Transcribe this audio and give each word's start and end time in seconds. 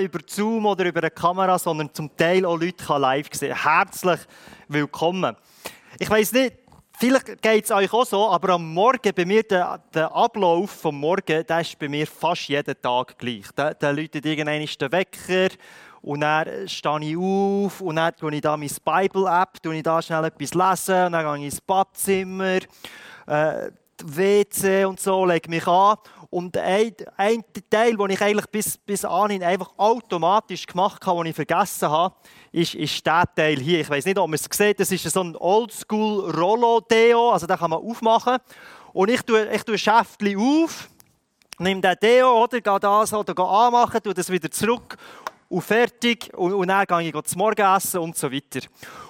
über 0.00 0.20
Zoom 0.26 0.66
oder 0.66 0.84
über 0.84 1.00
eine 1.00 1.10
Kamera, 1.10 1.58
sondern 1.58 1.92
zum 1.92 2.14
Teil 2.16 2.44
auch 2.44 2.56
Leute 2.56 2.98
live 2.98 3.28
sehen 3.32 3.54
Herzlich 3.54 4.20
willkommen. 4.68 5.36
Ich 5.98 6.08
weiß 6.08 6.32
nicht, 6.32 6.54
vielleicht 6.98 7.42
geht 7.42 7.64
es 7.64 7.70
euch 7.70 7.92
auch 7.92 8.06
so, 8.06 8.28
aber 8.28 8.54
am 8.54 8.72
Morgen, 8.72 9.12
bei 9.14 9.24
mir, 9.24 9.42
der, 9.42 9.82
der 9.92 10.14
Ablauf 10.14 10.70
vom 10.70 10.98
Morgen, 10.98 11.44
der 11.46 11.60
ist 11.60 11.78
bei 11.78 11.88
mir 11.88 12.06
fast 12.06 12.48
jeden 12.48 12.80
Tag 12.80 13.18
gleich. 13.18 13.46
Da, 13.54 13.74
da 13.74 13.90
läutet 13.90 14.24
irgendwann 14.24 14.66
den 14.66 14.92
Wecker 14.92 15.54
und 16.02 16.20
dann 16.20 16.68
stehe 16.68 17.00
ich 17.00 17.16
auf 17.16 17.80
und 17.80 17.96
dann 17.96 18.14
tue 18.16 18.34
ich 18.34 18.40
da 18.40 18.56
meine 18.56 18.70
Bible-App, 18.84 19.58
ich 19.64 19.82
da 19.82 20.00
schnell 20.00 20.24
etwas 20.24 20.54
lesen 20.54 21.06
und 21.06 21.12
dann 21.12 21.24
gehe 21.24 21.46
ich 21.46 21.52
ins 21.52 21.60
Badzimmer, 21.60 22.58
äh, 23.26 23.70
WC 24.02 24.86
und 24.86 24.98
so, 24.98 25.26
lege 25.26 25.50
mich 25.50 25.66
an 25.66 25.98
und 26.30 26.56
ein, 26.56 26.94
ein 27.16 27.44
Teil, 27.68 27.96
den 27.96 28.10
ich 28.10 28.22
eigentlich 28.22 28.46
bis, 28.46 28.78
bis 28.78 29.04
anhin 29.04 29.42
einfach 29.42 29.72
automatisch 29.76 30.64
gemacht 30.64 31.04
habe, 31.04 31.24
den 31.24 31.30
ich 31.30 31.36
vergessen 31.36 31.90
habe, 31.90 32.14
ist, 32.52 32.76
ist 32.76 33.04
der 33.04 33.24
Teil 33.34 33.58
hier. 33.58 33.80
Ich 33.80 33.90
weiß 33.90 34.04
nicht, 34.04 34.16
ob 34.16 34.28
man 34.28 34.38
es 34.38 34.46
sieht. 34.50 34.78
Das 34.78 34.92
ist 34.92 35.10
so 35.10 35.22
ein 35.22 35.36
Oldschool 35.36 36.30
Rollo-Deo. 36.30 37.32
Also 37.32 37.48
den 37.48 37.58
kann 37.58 37.70
man 37.70 37.80
aufmachen. 37.80 38.38
Und 38.92 39.10
ich 39.10 39.22
tue, 39.22 39.52
ich 39.52 39.64
tue 39.64 39.76
Schäftchen 39.76 40.38
auf, 40.38 40.88
nehme 41.58 41.80
den 41.80 41.96
Deo, 42.00 42.44
oder, 42.44 42.60
gehe 42.60 42.80
das 42.80 43.12
oder 43.12 43.34
gehe 43.34 43.44
anmachen, 43.44 44.00
tue 44.02 44.14
das 44.14 44.30
wieder 44.30 44.50
zurück 44.50 44.96
und 45.48 45.62
fertig. 45.62 46.32
Und, 46.34 46.52
und 46.52 46.68
dann 46.68 46.86
gehe 46.86 47.02
ich 47.08 47.22
zum 47.24 47.38
Morgenessen 47.38 48.00
und 48.00 48.16
so 48.16 48.30
weiter. 48.30 48.60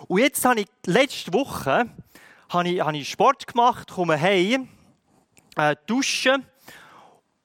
Und 0.09 0.21
jetzt 0.21 0.43
habe 0.45 0.61
ich 0.61 0.67
letzte 0.87 1.33
Woche 1.35 1.87
habe 2.49 2.69
ich, 2.69 2.81
habe 2.81 2.97
ich 2.97 3.09
Sport 3.09 3.47
gemacht, 3.47 3.91
komme 3.91 4.21
heim, 4.21 4.69
äh, 5.57 5.77
duschen 5.87 6.45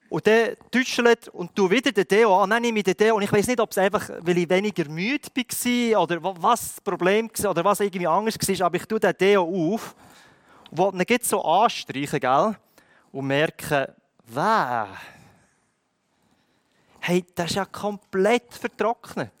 und 0.08 0.26
dann 0.26 0.56
täuschelt 0.70 1.28
und 1.28 1.50
du 1.54 1.70
wieder 1.70 1.92
den 1.92 2.06
Deo 2.06 2.42
an. 2.42 2.50
Dann 2.50 2.62
nehme 2.62 2.78
ich 2.78 2.84
den 2.84 2.96
Deo 2.96 3.16
und 3.16 3.22
ich 3.22 3.32
weiß 3.32 3.46
nicht, 3.46 3.60
ob 3.60 3.70
es 3.70 3.78
einfach, 3.78 4.08
weil 4.20 4.38
ich 4.38 4.48
weniger 4.48 4.88
müde 4.88 5.28
war 5.34 6.02
oder 6.02 6.22
was 6.22 6.74
das 6.74 6.80
Problem 6.80 7.30
war 7.38 7.50
oder 7.50 7.64
was 7.64 7.80
irgendwie 7.80 8.06
anders 8.06 8.36
war, 8.36 8.66
aber 8.66 8.76
ich 8.76 8.86
tue 8.86 9.00
den 9.00 9.16
Deo 9.18 9.42
auf 9.74 9.94
und 10.70 10.78
wollte 10.78 11.14
ihn 11.14 11.18
so 11.22 11.42
anstreichen, 11.42 12.20
gell? 12.20 12.56
Und 13.12 13.26
merke, 13.26 13.94
weh, 14.26 14.86
hey, 17.00 17.24
das 17.34 17.50
ist 17.50 17.56
ja 17.56 17.64
komplett 17.64 18.52
vertrocknet. 18.52 19.32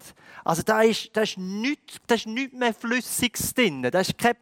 Also 0.46 0.62
da 0.62 0.82
ist, 0.82 1.10
da 1.12 1.22
ist, 1.22 1.36
nichts, 1.38 1.96
da 2.06 2.14
ist 2.14 2.26
nichts 2.28 2.56
mehr 2.56 2.72
Flüssiges 2.72 3.52
drin. 3.52 3.82
Da 3.82 3.98
ist 3.98 4.16
kein 4.16 4.36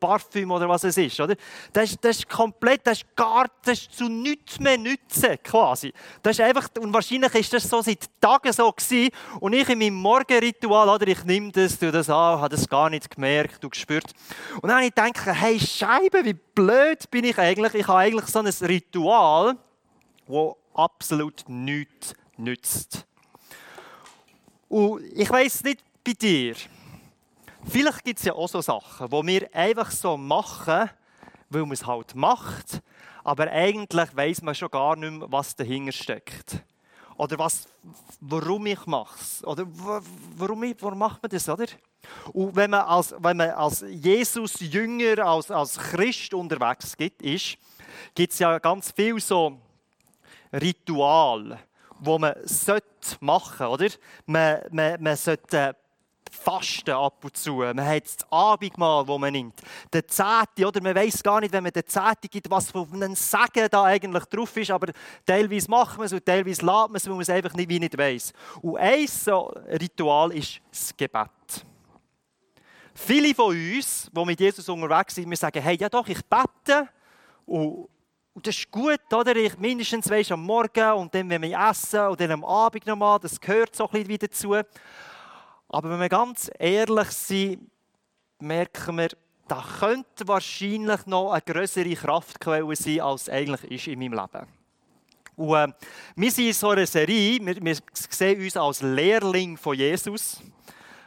Parfüm 0.00 0.50
oder 0.50 0.66
was 0.66 0.84
es 0.84 0.96
ist. 0.96 1.20
Oder? 1.20 1.36
Das, 1.70 1.90
ist, 1.90 2.02
das 2.02 2.16
ist 2.16 2.28
komplett, 2.30 2.86
das 2.86 3.02
ist 3.02 3.14
gar 3.14 3.44
das 3.62 3.80
ist 3.80 3.92
zu 3.92 4.08
nichts 4.08 4.58
mehr 4.58 4.78
nützen 4.78 5.36
quasi. 5.44 5.92
Das 6.22 6.38
ist 6.38 6.40
einfach, 6.40 6.68
und 6.80 6.94
wahrscheinlich 6.94 7.34
ist 7.34 7.52
das 7.52 7.68
so 7.68 7.82
seit 7.82 8.08
Tagen 8.22 8.54
so 8.54 8.72
gewesen. 8.72 9.10
Und 9.38 9.52
ich 9.52 9.68
in 9.68 9.80
meinem 9.80 9.96
Morgenritual, 9.96 10.88
oder, 10.88 11.06
ich 11.08 11.22
nehme 11.24 11.52
das, 11.52 11.78
tue 11.78 11.92
das 11.92 12.08
an, 12.08 12.40
habe 12.40 12.56
das 12.56 12.66
gar 12.66 12.88
nicht 12.88 13.10
gemerkt 13.10 13.62
und 13.64 13.70
gespürt. 13.70 14.14
Und 14.62 14.70
dann 14.70 14.76
habe 14.76 14.86
ich 14.86 14.94
gedacht, 14.94 15.26
hey 15.26 15.60
Scheibe, 15.60 16.24
wie 16.24 16.32
blöd 16.54 17.10
bin 17.10 17.24
ich 17.24 17.38
eigentlich. 17.38 17.74
Ich 17.74 17.86
habe 17.86 17.98
eigentlich 17.98 18.30
so 18.30 18.38
ein 18.38 18.46
Ritual, 18.46 19.58
das 20.26 20.54
absolut 20.72 21.44
nichts 21.48 22.14
nützt. 22.38 23.06
Und 24.74 25.04
ich 25.14 25.30
weiß 25.30 25.62
nicht 25.62 25.84
bei 26.02 26.14
dir. 26.14 26.56
Vielleicht 27.64 28.02
gibt 28.02 28.18
es 28.18 28.24
ja 28.24 28.32
auch 28.32 28.48
so 28.48 28.60
Sachen, 28.60 29.08
die 29.08 29.26
wir 29.28 29.54
einfach 29.54 29.88
so 29.92 30.16
machen, 30.16 30.90
weil 31.48 31.62
man 31.62 31.70
es 31.70 31.86
halt 31.86 32.16
macht, 32.16 32.82
aber 33.22 33.48
eigentlich 33.52 34.16
weiß 34.16 34.42
man 34.42 34.52
schon 34.56 34.72
gar 34.72 34.96
nicht 34.96 35.12
mehr, 35.12 35.30
was 35.30 35.54
dahinter 35.54 35.92
steckt. 35.92 36.56
Oder 37.16 37.38
was, 37.38 37.68
warum 38.18 38.66
ich 38.66 38.84
mache. 38.86 39.46
Oder 39.46 39.64
warum, 40.36 40.64
warum 40.80 40.98
macht 40.98 41.22
man 41.22 41.30
das, 41.30 41.48
oder? 41.48 41.66
Und 42.32 42.56
wenn 42.56 42.70
man 42.72 42.80
als, 42.80 43.14
wenn 43.16 43.36
man 43.36 43.50
als 43.50 43.84
Jesus-Jünger, 43.88 45.24
als, 45.24 45.52
als 45.52 45.78
Christ 45.78 46.34
unterwegs 46.34 46.96
ist, 47.22 47.58
gibt 48.12 48.32
es 48.32 48.40
ja 48.40 48.58
ganz 48.58 48.90
viel 48.90 49.20
so 49.20 49.56
Ritual 50.52 51.60
wo 52.04 52.18
man 52.18 52.34
machen 53.20 53.66
sollte? 53.66 53.98
Man, 54.26 54.60
man, 54.70 55.02
man 55.02 55.16
sollte 55.16 55.76
fasten 56.34 56.90
ab 56.90 57.24
und 57.24 57.36
zu. 57.36 57.54
Man 57.56 57.84
hat 57.84 58.04
das 58.04 58.16
Abendmahl, 58.30 59.04
das 59.06 59.18
man 59.18 59.32
nimmt. 59.32 59.60
Der 59.92 60.06
Zehnte, 60.06 60.66
oder? 60.66 60.82
Man 60.82 60.94
weiß 60.94 61.22
gar 61.22 61.40
nicht, 61.40 61.52
wenn 61.52 61.62
man 61.62 61.72
den 61.72 61.86
Zehnte 61.86 62.28
gibt, 62.28 62.50
was 62.50 62.70
für 62.70 62.86
ein 62.92 63.14
Sagen 63.14 63.66
da 63.70 63.84
eigentlich 63.84 64.24
drauf 64.24 64.56
ist, 64.56 64.70
aber 64.70 64.92
teilweise 65.24 65.70
macht 65.70 65.96
man 65.96 66.06
es 66.06 66.12
und 66.12 66.24
teilweise 66.24 66.64
lässt 66.64 66.88
man 66.88 66.96
es, 66.96 67.06
weil 67.06 67.14
man 67.14 67.22
es 67.22 67.30
einfach 67.30 67.54
nicht, 67.54 67.68
wie 67.68 67.80
nicht 67.80 67.96
weiß. 67.96 68.32
Und 68.62 68.76
ein 68.76 69.06
so 69.06 69.52
Ritual 69.68 70.32
ist 70.32 70.60
das 70.70 70.96
Gebet. 70.96 71.30
Viele 72.94 73.34
von 73.34 73.48
uns, 73.48 74.10
die 74.12 74.24
mit 74.24 74.38
Jesus 74.38 74.68
unterwegs 74.68 75.14
sind, 75.14 75.28
wir 75.28 75.36
sagen, 75.36 75.60
hey, 75.60 75.76
ja 75.76 75.88
doch, 75.88 76.06
ich 76.06 76.20
bete 76.24 76.88
und 77.44 77.88
und 78.34 78.46
das 78.46 78.56
ist 78.56 78.70
gut, 78.70 79.00
oder? 79.12 79.36
Ich 79.36 79.56
mindestens 79.58 80.10
weiss, 80.10 80.32
am 80.32 80.42
Morgen 80.42 80.92
und 80.94 81.14
dann, 81.14 81.30
wenn 81.30 81.42
wir 81.42 81.56
essen 81.70 82.00
und 82.00 82.20
dann 82.20 82.32
am 82.32 82.44
Abend 82.44 82.84
nochmal, 82.84 83.20
das 83.20 83.40
gehört 83.40 83.74
so 83.76 83.84
ein 83.84 83.90
bisschen 83.92 84.08
wieder 84.08 84.26
dazu. 84.26 84.54
Aber 85.68 85.90
wenn 85.90 86.00
wir 86.00 86.08
ganz 86.08 86.50
ehrlich 86.58 87.10
sind, 87.10 87.70
merken 88.40 88.98
wir, 88.98 89.10
da 89.46 89.64
könnte 89.78 90.26
wahrscheinlich 90.26 91.06
noch 91.06 91.30
eine 91.30 91.42
größere 91.42 91.94
Kraftquelle 91.94 92.74
sein, 92.74 93.00
als 93.00 93.28
eigentlich 93.28 93.70
ist 93.70 93.86
in 93.86 94.00
meinem 94.00 94.14
Leben. 94.14 94.46
Und, 95.36 95.54
äh, 95.54 95.68
wir 96.16 96.30
sind 96.30 96.46
in 96.46 96.52
so 96.52 96.70
einer 96.70 96.86
Serie, 96.86 97.38
wir, 97.40 97.62
wir 97.62 97.76
sehen 97.92 98.42
uns 98.42 98.56
als 98.56 98.82
Lehrling 98.82 99.56
von 99.56 99.76
Jesus 99.76 100.40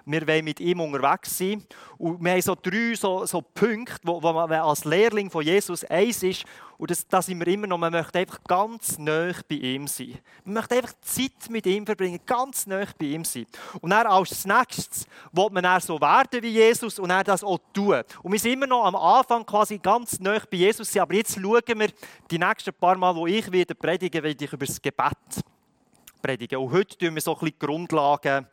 wir 0.09 0.25
wollen 0.25 0.45
mit 0.45 0.61
ihm 0.61 0.79
unterwegs 0.79 1.37
sein. 1.37 1.63
Und 1.97 2.23
wir 2.23 2.31
haben 2.31 2.41
so 2.41 2.55
drei 2.55 2.95
so, 2.95 3.25
so 3.25 3.41
Punkte, 3.41 3.99
wo, 4.03 4.23
wo 4.23 4.31
man 4.31 4.49
als 4.51 4.85
Lehrling 4.85 5.29
von 5.29 5.43
Jesus 5.43 5.83
eins 5.83 6.23
ist. 6.23 6.45
Und 6.77 6.91
das, 6.91 7.05
das 7.07 7.25
sind 7.25 7.39
wir 7.39 7.47
immer 7.47 7.67
noch. 7.67 7.77
Man 7.77 7.91
möchte 7.91 8.19
einfach 8.19 8.41
ganz 8.45 8.97
nah 8.97 9.33
bei 9.49 9.55
ihm 9.55 9.85
sein. 9.85 10.17
Man 10.45 10.53
möchte 10.55 10.75
einfach 10.75 10.93
Zeit 11.01 11.49
mit 11.49 11.65
ihm 11.65 11.85
verbringen, 11.85 12.21
ganz 12.25 12.67
nah 12.67 12.85
bei 12.97 13.07
ihm 13.07 13.25
sein. 13.25 13.47
Und 13.81 13.89
dann 13.89 14.07
als 14.07 14.45
nächstes 14.45 15.07
will 15.33 15.49
man 15.51 15.63
dann 15.63 15.81
so 15.81 15.99
werden 15.99 16.41
wie 16.41 16.51
Jesus 16.51 16.99
und 16.99 17.09
dann 17.09 17.25
das 17.25 17.43
auch 17.43 17.59
tun. 17.73 18.01
Und 18.23 18.31
wir 18.31 18.39
sind 18.39 18.53
immer 18.53 18.67
noch 18.67 18.85
am 18.85 18.95
Anfang 18.95 19.45
quasi 19.45 19.77
ganz 19.77 20.21
nah 20.21 20.39
bei 20.49 20.57
Jesus. 20.57 20.95
Aber 20.95 21.15
jetzt 21.15 21.35
schauen 21.35 21.79
wir 21.79 21.89
die 22.31 22.39
nächsten 22.39 22.73
paar 22.73 22.95
Mal, 22.95 23.13
wo 23.13 23.27
ich 23.27 23.51
wieder 23.51 23.73
predige, 23.73 24.23
werde 24.23 24.45
ich 24.45 24.53
über 24.53 24.65
das 24.65 24.81
Gebet 24.81 25.17
predigen. 26.21 26.59
Und 26.59 26.71
heute 26.71 26.97
tun 26.97 27.13
wir 27.13 27.21
so 27.21 27.33
ein 27.33 27.39
bisschen 27.39 27.55
die 27.59 27.65
Grundlagen 27.65 28.47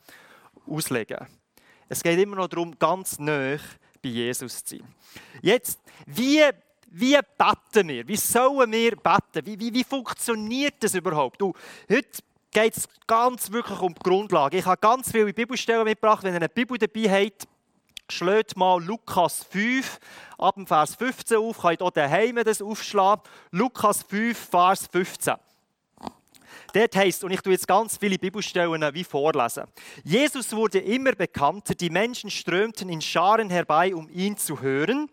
auslegen. 0.66 1.43
Es 1.88 2.02
geht 2.02 2.18
immer 2.18 2.36
noch 2.36 2.48
darum, 2.48 2.78
ganz 2.78 3.18
nah 3.18 3.56
bei 4.02 4.08
Jesus 4.08 4.64
zu 4.64 4.76
sein. 4.76 4.94
Jetzt, 5.42 5.80
wie, 6.06 6.42
wie 6.90 7.18
beten 7.38 7.88
wir? 7.88 8.06
Wie 8.06 8.16
sollen 8.16 8.72
wir 8.72 8.96
beten? 8.96 9.46
Wie, 9.46 9.58
wie, 9.58 9.72
wie 9.72 9.84
funktioniert 9.84 10.74
das 10.80 10.94
überhaupt? 10.94 11.40
Du, 11.40 11.52
heute 11.90 12.08
geht 12.50 12.76
es 12.76 12.88
ganz 13.06 13.50
wirklich 13.50 13.80
um 13.80 13.94
die 13.94 14.02
Grundlage. 14.02 14.58
Ich 14.58 14.66
habe 14.66 14.80
ganz 14.80 15.10
viele 15.10 15.32
Bibelstellen 15.32 15.84
mitgebracht. 15.84 16.22
Wenn 16.22 16.34
ihr 16.34 16.36
eine 16.36 16.48
Bibel 16.48 16.78
dabei 16.78 17.24
habt, 17.24 17.48
schlägt 18.08 18.56
mal 18.56 18.82
Lukas 18.82 19.44
5 19.44 19.98
ab 20.38 20.54
dem 20.54 20.66
Vers 20.66 20.94
15 20.94 21.36
auf. 21.36 21.58
Könnt 21.58 21.82
auch 21.82 21.90
daheim 21.90 22.36
das 22.44 22.62
aufschlagen. 22.62 23.22
Lukas 23.50 24.02
5, 24.04 24.38
Vers 24.38 24.86
15. 24.90 25.34
Dort 26.74 26.96
heißt, 26.96 27.22
und 27.22 27.30
ich 27.30 27.40
tue 27.40 27.52
jetzt 27.52 27.68
ganz 27.68 27.96
viele 27.96 28.18
Bibelstellen 28.18 28.92
wie 28.92 29.04
vorlesen. 29.04 29.62
Jesus 30.02 30.52
wurde 30.52 30.80
immer 30.80 31.12
bekannter, 31.12 31.76
die 31.76 31.88
Menschen 31.88 32.30
strömten 32.30 32.88
in 32.88 33.00
Scharen 33.00 33.48
herbei, 33.48 33.94
um 33.94 34.08
ihn 34.08 34.36
zu 34.36 34.60
hören 34.60 35.08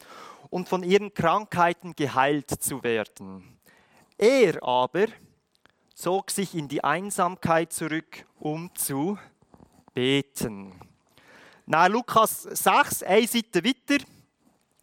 und 0.50 0.68
von 0.68 0.82
ihren 0.82 1.14
Krankheiten 1.14 1.96
geheilt 1.96 2.50
zu 2.50 2.82
werden. 2.84 3.60
Er 4.18 4.64
aber 4.64 5.06
zog 5.94 6.32
sich 6.32 6.56
in 6.56 6.68
die 6.68 6.84
Einsamkeit 6.84 7.72
zurück, 7.72 8.26
um 8.40 8.74
zu 8.74 9.20
beten. 9.94 10.74
Na, 11.68 11.86
Lukas 11.86 12.42
6, 12.42 13.04
eine 13.04 13.28
Seite 13.28 13.64
weiter. 13.64 14.04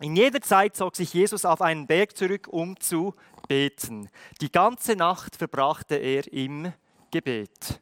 In 0.00 0.14
jeder 0.14 0.40
Zeit 0.40 0.76
zog 0.76 0.94
sich 0.94 1.12
Jesus 1.12 1.44
auf 1.44 1.60
einen 1.60 1.88
Berg 1.88 2.16
zurück, 2.16 2.46
um 2.46 2.78
zu 2.78 3.16
beten. 3.48 4.08
Die 4.40 4.52
ganze 4.52 4.94
Nacht 4.94 5.36
verbrachte 5.36 5.96
er 5.96 6.30
im 6.32 6.72
Gebet. 7.10 7.80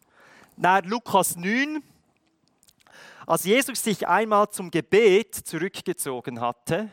Nach 0.57 0.83
Lukas 0.85 1.37
9, 1.37 1.83
als 3.27 3.45
Jesus 3.45 3.83
sich 3.83 4.07
einmal 4.07 4.49
zum 4.51 4.71
Gebet 4.71 5.35
zurückgezogen 5.35 6.41
hatte, 6.41 6.89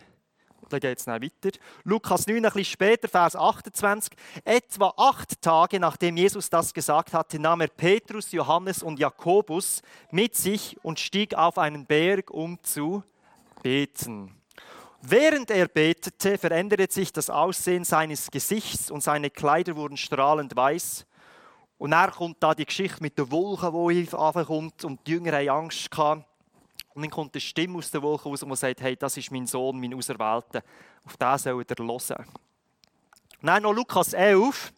da 0.73 0.79
geht 0.79 0.99
es 0.99 1.05
weiter. 1.05 1.57
Lukas 1.83 2.25
9, 2.25 2.37
ein 2.37 2.41
bisschen 2.41 2.65
später, 2.65 3.07
Vers 3.07 3.35
28. 3.35 4.17
Etwa 4.43 4.91
acht 4.97 5.39
Tage 5.39 5.79
nachdem 5.79 6.17
Jesus 6.17 6.49
das 6.49 6.73
gesagt 6.73 7.13
hatte, 7.13 7.37
nahm 7.37 7.61
er 7.61 7.67
Petrus, 7.67 8.31
Johannes 8.31 8.81
und 8.81 8.97
Jakobus 8.97 9.83
mit 10.09 10.35
sich 10.35 10.77
und 10.83 10.99
stieg 10.99 11.35
auf 11.35 11.59
einen 11.59 11.85
Berg, 11.85 12.31
um 12.31 12.61
zu 12.63 13.03
beten. 13.61 14.35
Während 15.05 15.51
er 15.51 15.67
betete, 15.67 16.37
veränderte 16.37 16.89
sich 16.89 17.11
das 17.11 17.29
Aussehen 17.29 17.83
seines 17.83 18.31
Gesichts 18.31 18.89
und 18.89 19.03
seine 19.03 19.29
Kleider 19.29 19.75
wurden 19.75 19.97
strahlend 19.97 20.55
weiß. 20.55 21.05
Und 21.77 21.91
dann 21.91 22.09
kommt 22.09 22.41
da 22.41 22.55
die 22.55 22.65
Geschichte 22.65 23.03
mit 23.03 23.17
den 23.17 23.29
Wolken, 23.29 23.73
die 23.73 24.45
kommt 24.45 24.85
und 24.85 25.05
die 25.05 25.11
Jünger 25.11 25.33
haben 25.33 25.49
Angst 25.49 25.91
gehabt. 25.91 26.25
Und 26.93 27.01
dann 27.01 27.11
kommt 27.11 27.35
eine 27.35 27.41
Stimme 27.41 27.79
aus 27.79 27.91
der 27.91 28.01
Wolke 28.01 28.29
raus, 28.29 28.45
die 28.47 28.55
sagt, 28.55 28.79
hey, 28.79 28.95
das 28.95 29.17
ist 29.17 29.29
mein 29.29 29.45
Sohn, 29.45 29.77
mein 29.77 29.93
Auserwählter. 29.93 30.63
Auf 31.03 31.17
den 31.17 31.37
soll 31.37 31.65
er 31.67 31.75
hören. 31.77 32.25
Nein, 33.41 33.63
noch 33.63 33.73
Lukas 33.73 34.13
11. 34.13 34.71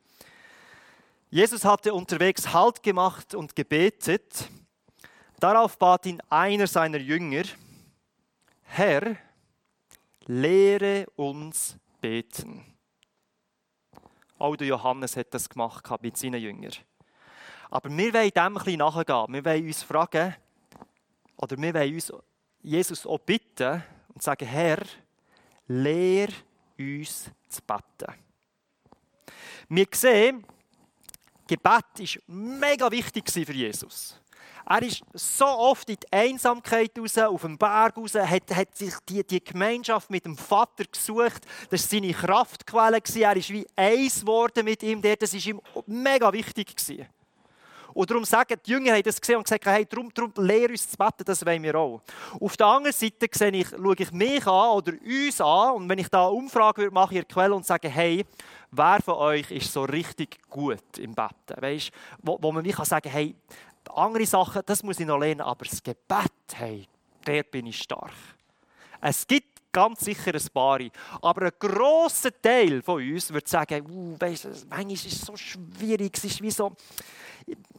Jesus 1.30 1.64
hatte 1.64 1.94
unterwegs 1.94 2.52
Halt 2.52 2.82
gemacht 2.82 3.36
und 3.36 3.56
gebetet. 3.56 4.50
Darauf 5.40 5.78
bat 5.78 6.08
ihn 6.08 6.20
einer 6.32 6.66
seiner 6.66 6.98
Jünger, 6.98 7.44
Herr, 8.64 9.18
lehre 10.28 11.06
uns 11.16 11.78
beten. 12.02 12.64
Auch 14.38 14.56
der 14.56 14.68
Johannes 14.68 15.16
hat 15.16 15.34
das 15.34 15.50
gemacht 15.50 15.86
mit 16.02 16.18
seinen 16.18 16.42
Jüngern. 16.42 16.74
Aber 17.70 17.90
wir 17.90 18.14
wollen 18.14 18.30
dem 18.30 18.44
ein 18.44 18.54
bisschen 18.54 18.80
nachgehen. 18.80 19.34
Wir 19.34 19.46
wollen 19.46 19.68
uns 19.68 19.84
fragen, 19.84 20.36
oder 21.38 21.58
wir 21.58 21.74
wollen 21.74 21.94
uns 21.94 22.14
Jesus 22.62 23.06
auch 23.06 23.20
bitten 23.20 23.84
und 24.14 24.22
sagen, 24.22 24.48
Herr, 24.48 24.84
lehr 25.68 26.30
uns 26.78 27.32
zu 27.48 27.62
beten. 27.62 28.14
Wir 29.70 29.88
sehen, 29.94 30.46
Gebet 31.48 31.64
war 31.64 32.22
mega 32.28 32.92
wichtig 32.92 33.30
für 33.30 33.52
Jesus. 33.52 34.20
Er 34.68 34.82
ist 34.82 35.04
so 35.14 35.46
oft 35.46 35.88
in 35.90 35.98
die 35.98 36.12
Einsamkeit 36.12 36.98
raus, 36.98 37.18
auf 37.20 37.42
dem 37.42 37.58
Berg 37.58 37.98
raus, 37.98 38.16
hat, 38.16 38.56
hat 38.56 38.76
sich 38.76 38.94
die, 39.08 39.24
die 39.24 39.44
Gemeinschaft 39.44 40.10
mit 40.10 40.26
dem 40.26 40.36
Vater 40.36 40.86
gesucht. 40.86 41.46
Das 41.70 41.84
war 41.84 42.00
seine 42.00 42.14
Kraftquelle. 42.14 43.02
Er 43.16 43.36
ist 43.36 43.50
wie 43.52 43.68
eins 43.76 44.22
geworden 44.22 44.66
mit 44.66 44.82
ihm. 44.82 45.02
Das 45.02 45.34
war 45.34 45.46
ihm 45.46 45.62
mega 45.86 46.34
wichtig. 46.34 46.76
Und 47.96 48.12
darum 48.12 48.26
sagen 48.26 48.60
die 48.66 48.72
Jünger 48.72 48.92
haben 48.92 49.04
das 49.04 49.22
gesehen 49.22 49.38
und 49.38 49.44
gesagt, 49.44 49.66
hey, 49.68 49.86
darum, 49.86 50.12
darum 50.14 50.34
lehr 50.36 50.70
uns 50.70 50.90
zu 50.90 50.98
beten, 50.98 51.24
das 51.24 51.46
wollen 51.46 51.64
wir 51.64 51.76
auch. 51.76 52.02
Auf 52.42 52.58
der 52.58 52.68
anderen 52.68 52.94
Seite 52.94 53.30
sehe 53.32 53.52
ich, 53.52 53.70
schaue 53.70 53.96
ich 53.98 54.12
mich 54.12 54.46
an 54.46 54.70
oder 54.72 54.92
uns 55.02 55.40
an 55.40 55.76
und 55.76 55.88
wenn 55.88 56.00
ich 56.00 56.10
da 56.10 56.28
eine 56.28 56.36
Umfrage 56.36 56.82
würde, 56.82 56.94
mache 56.94 57.14
ich 57.14 57.22
in 57.22 57.28
Quelle 57.30 57.56
und 57.56 57.66
sage, 57.66 57.88
hey, 57.88 58.26
wer 58.70 59.00
von 59.02 59.14
euch 59.14 59.50
ist 59.50 59.72
so 59.72 59.84
richtig 59.84 60.40
gut 60.50 60.98
im 60.98 61.16
Betten? 61.16 61.62
Weißt, 61.62 61.90
wo, 62.22 62.38
wo 62.42 62.52
man 62.52 62.66
wie 62.66 62.74
kann 62.74 62.84
sagen, 62.84 63.10
hey, 63.10 63.34
andere 63.98 64.26
Sachen, 64.26 64.62
das 64.66 64.84
muss 64.84 65.00
ich 65.00 65.06
noch 65.06 65.18
lernen, 65.18 65.42
aber 65.42 65.66
das 65.66 65.82
Gebet, 65.82 66.32
hey, 66.54 66.88
der 67.26 67.44
bin 67.44 67.68
ich 67.68 67.80
stark. 67.80 68.14
Es 69.02 69.26
gibt 69.28 69.56
ganz 69.72 70.02
sicher 70.02 70.34
ein 70.34 70.50
paar, 70.54 70.80
aber 71.22 71.48
ein 71.48 71.52
grosser 71.60 72.32
Teil 72.42 72.82
von 72.82 73.04
uns 73.04 73.32
würde 73.34 73.50
sagen, 73.50 73.86
uh, 73.90 74.16
weißt, 74.18 74.68
manchmal 74.70 74.94
ist 74.94 75.06
es 75.06 75.22
so 75.22 75.36
schwierig, 75.36 76.18
es 76.18 76.24
ist 76.24 76.42
wie 76.42 76.52
so, 76.52 76.72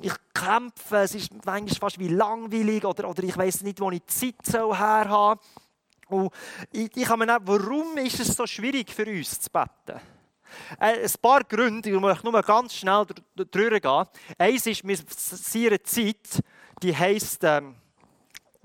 ich 0.02 0.12
kämpfe, 0.34 0.98
es 0.98 1.14
ist 1.14 1.32
manchmal 1.44 1.74
fast 1.74 1.98
wie 1.98 2.08
langweilig 2.08 2.84
oder, 2.84 3.08
oder 3.08 3.22
ich 3.22 3.36
weiß 3.36 3.62
nicht, 3.62 3.80
wo 3.80 3.90
ich 3.90 4.04
Zeit 4.06 4.34
soll 4.44 4.76
herhaben 4.76 5.40
soll. 6.10 6.28
ich, 6.70 6.94
ich 6.94 7.08
habe 7.08 7.18
mir 7.18 7.26
gedacht, 7.26 7.42
warum 7.46 7.96
ist 7.96 8.20
es 8.20 8.36
so 8.36 8.46
schwierig 8.46 8.92
für 8.92 9.06
uns 9.06 9.40
zu 9.40 9.50
beten? 9.50 10.00
Äh, 10.80 11.04
ein 11.04 11.10
paar 11.20 11.44
Gründe, 11.44 11.90
ich 11.90 12.00
möchte 12.00 12.30
nur 12.30 12.42
ganz 12.42 12.74
schnell 12.74 13.06
drüber 13.50 13.80
gehen. 13.80 14.04
Eins 14.38 14.66
ist, 14.66 14.86
wir 14.86 14.98
eine 15.68 15.82
Zeit, 15.82 16.42
die 16.82 16.96
heisst 16.96 17.42
ähm, 17.44 17.76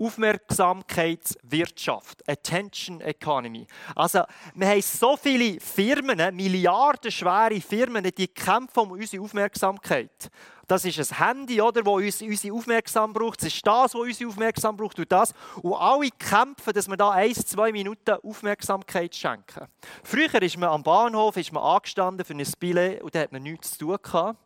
Aufmerksamkeitswirtschaft, 0.02 2.28
Attention 2.28 3.00
Economy. 3.02 3.68
Also, 3.96 4.24
wir 4.56 4.68
haben 4.68 4.82
so 4.82 5.16
viele 5.16 5.60
Firmen, 5.60 6.36
milliardenschwere 6.36 7.62
Firmen, 7.62 8.04
die 8.04 8.28
kämpfen 8.28 8.80
um 8.80 8.90
unsere 8.92 9.24
Aufmerksamkeit. 9.24 10.32
Das 10.68 10.84
ist 10.86 11.00
ein 11.00 11.18
Handy, 11.18 11.62
oder, 11.62 11.86
wo 11.86 11.98
uns 11.98 12.22
unsere 12.22 12.56
Aufmerksamkeit 12.56 13.22
braucht. 13.22 13.42
Das 13.42 13.54
ist 13.54 13.68
das, 13.68 13.94
was 13.94 13.96
unsere 13.96 14.30
Aufmerksamkeit 14.30 14.80
braucht 14.80 15.00
und 15.00 15.12
das. 15.12 15.34
Und 15.62 15.74
alle 15.74 16.10
kämpfen, 16.12 16.72
dass 16.74 16.88
wir 16.88 16.96
da 16.96 17.10
ein, 17.12 17.36
zwei 17.36 17.74
Minuten 17.74 18.16
Aufmerksamkeit 18.24 19.14
schenken. 19.14 19.68
Früher 20.02 20.42
ist 20.42 20.58
man 20.58 20.70
am 20.70 20.82
Bahnhof 20.82 21.36
ist 21.36 21.52
man 21.52 21.62
angestanden 21.62 22.26
für 22.26 22.34
ein 22.34 22.48
Billett 22.58 23.04
und 23.04 23.14
da 23.14 23.20
hat 23.20 23.34
man 23.34 23.44
nichts 23.44 23.72
zu 23.72 23.80
tun 23.80 23.98
gehabt. 24.02 24.40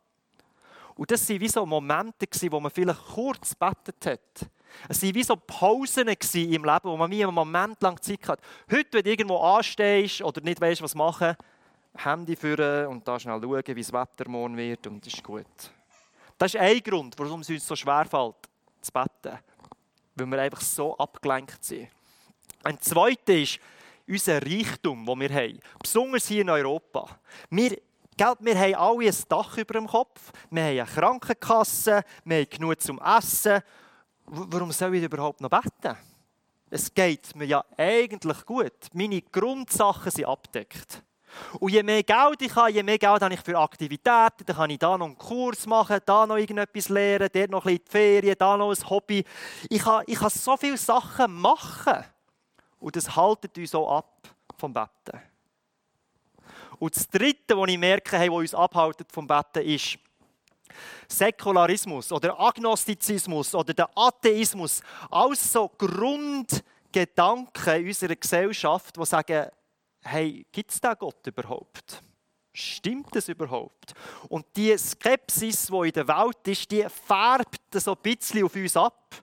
Und 0.95 1.11
das 1.11 1.29
waren 1.29 1.41
wie 1.41 1.47
so 1.47 1.63
Momente, 1.65 2.25
wo 2.49 2.59
man 2.59 2.71
vielleicht 2.71 3.05
kurz 3.13 3.53
betet 3.53 4.05
hat. 4.05 4.49
Es 4.89 5.01
waren 5.01 5.15
wie 5.15 5.23
so 5.23 5.35
Pausen 5.35 6.07
im 6.07 6.63
Leben, 6.63 6.79
wo 6.83 6.97
man 6.97 7.11
wie 7.11 7.23
einen 7.23 7.33
Moment 7.33 7.81
lang 7.81 8.01
Zeit 8.01 8.27
hat. 8.27 8.39
Heute, 8.71 8.93
wenn 8.93 9.03
du 9.03 9.09
irgendwo 9.09 9.37
anstehst 9.37 10.21
oder 10.21 10.41
nicht 10.41 10.61
weißt, 10.61 10.81
was 10.81 10.95
machen, 10.95 11.35
Handy 11.97 12.35
führen 12.35 12.87
und 12.87 13.07
da 13.07 13.19
schnell 13.19 13.41
schauen, 13.41 13.63
wie 13.65 13.81
das 13.81 13.93
Wetter 13.93 14.29
morgen 14.29 14.57
wird 14.57 14.85
und 14.87 15.05
das 15.05 15.13
ist 15.13 15.23
gut. 15.23 15.45
Das 16.37 16.53
ist 16.53 16.59
ein 16.59 16.79
Grund, 16.79 17.15
warum 17.17 17.41
es 17.41 17.49
uns 17.49 17.65
so 17.65 17.75
schwer 17.75 18.05
fällt, 18.05 18.35
zu 18.81 18.91
beten. 18.91 19.39
Weil 20.15 20.27
wir 20.27 20.41
einfach 20.41 20.61
so 20.61 20.97
abgelenkt 20.97 21.63
sind. 21.63 21.89
Ein 22.63 22.79
zweiter 22.81 23.33
ist 23.33 23.59
unser 24.07 24.41
Reichtum, 24.41 25.05
den 25.05 25.19
wir 25.19 25.33
haben. 25.33 25.59
Besonders 25.81 26.27
hier 26.27 26.41
in 26.41 26.49
Europa. 26.49 27.07
Wir, 27.49 27.77
gell, 28.17 28.33
wir 28.39 28.59
haben 28.59 28.75
alle 28.75 29.09
ein 29.09 29.15
Dach 29.29 29.57
über 29.57 29.73
dem 29.73 29.87
Kopf, 29.87 30.31
wir 30.49 30.63
haben 30.63 30.79
eine 30.79 30.85
Krankenkasse, 30.85 32.03
wir 32.23 32.37
haben 32.37 32.49
genug 32.49 32.81
zum 32.81 32.99
Essen. 32.99 33.61
Warum 34.25 34.71
soll 34.71 34.95
ich 34.95 35.03
überhaupt 35.03 35.41
noch 35.41 35.49
beten? 35.49 35.97
Es 36.69 36.93
geht 36.93 37.35
mir 37.35 37.45
ja 37.45 37.63
eigentlich 37.77 38.45
gut. 38.45 38.73
Meine 38.93 39.21
Grundsachen 39.21 40.11
sind 40.11 40.25
abdeckt. 40.25 41.03
Und 41.59 41.71
je 41.71 41.83
mehr 41.83 42.03
Geld 42.03 42.41
ich 42.41 42.55
habe, 42.55 42.71
je 42.71 42.81
mehr 42.81 42.97
Geld 42.97 43.21
habe 43.21 43.33
ich 43.33 43.41
für 43.41 43.57
Aktivitäten, 43.57 44.45
dann 44.45 44.55
kann 44.55 44.69
ich 44.69 44.79
da 44.79 44.97
noch 44.97 45.05
einen 45.05 45.17
Kurs 45.17 45.65
machen, 45.67 45.99
da 46.05 46.25
noch 46.25 46.37
irgendetwas 46.37 46.89
lernen, 46.89 47.29
dort 47.31 47.51
noch 47.51 47.65
ein 47.65 47.75
bisschen 47.75 47.85
die 47.85 47.91
Ferien, 47.91 48.35
da 48.37 48.57
noch 48.57 48.71
ein 48.71 48.89
Hobby. 48.89 49.23
Ich 49.69 49.81
kann, 49.81 50.03
ich 50.07 50.17
kann 50.17 50.29
so 50.29 50.57
viele 50.57 50.77
Sachen 50.77 51.33
machen. 51.33 52.03
Und 52.79 52.95
das 52.95 53.15
haltet 53.15 53.57
uns 53.57 53.75
auch 53.75 53.97
ab 53.97 54.29
vom 54.57 54.73
Betten. 54.73 55.21
Und 56.79 56.95
das 56.95 57.07
Dritte, 57.07 57.57
was 57.57 57.69
ich 57.69 57.77
merke, 57.77 58.17
was 58.19 58.29
uns 58.29 58.55
abhaltet 58.55 59.11
vom 59.11 59.27
Betten, 59.27 59.63
ist 59.63 59.97
Säkularismus 61.07 62.11
oder 62.11 62.39
Agnostizismus 62.39 63.55
oder 63.55 63.73
der 63.73 63.89
Atheismus. 63.95 64.81
Alles 65.09 65.51
so 65.51 65.69
Grundgedanken 65.69 67.87
unserer 67.87 68.15
Gesellschaft, 68.15 68.95
die 68.97 69.05
sagen, 69.05 69.47
hey, 70.01 70.45
gibt 70.51 70.69
es 70.71 70.79
da 70.79 70.93
Gott 70.93 71.25
überhaupt? 71.27 72.03
Stimmt 72.53 73.13
das 73.13 73.27
überhaupt? 73.27 73.93
Und 74.29 74.45
die 74.55 74.77
Skepsis, 74.77 75.67
die 75.67 75.87
in 75.87 75.91
der 75.91 76.07
Welt 76.07 76.47
ist, 76.47 76.71
die 76.71 76.85
färbt 76.89 77.59
so 77.73 77.91
ein 77.91 77.97
bisschen 78.01 78.45
auf 78.45 78.55
uns 78.55 78.77
ab. 78.77 79.21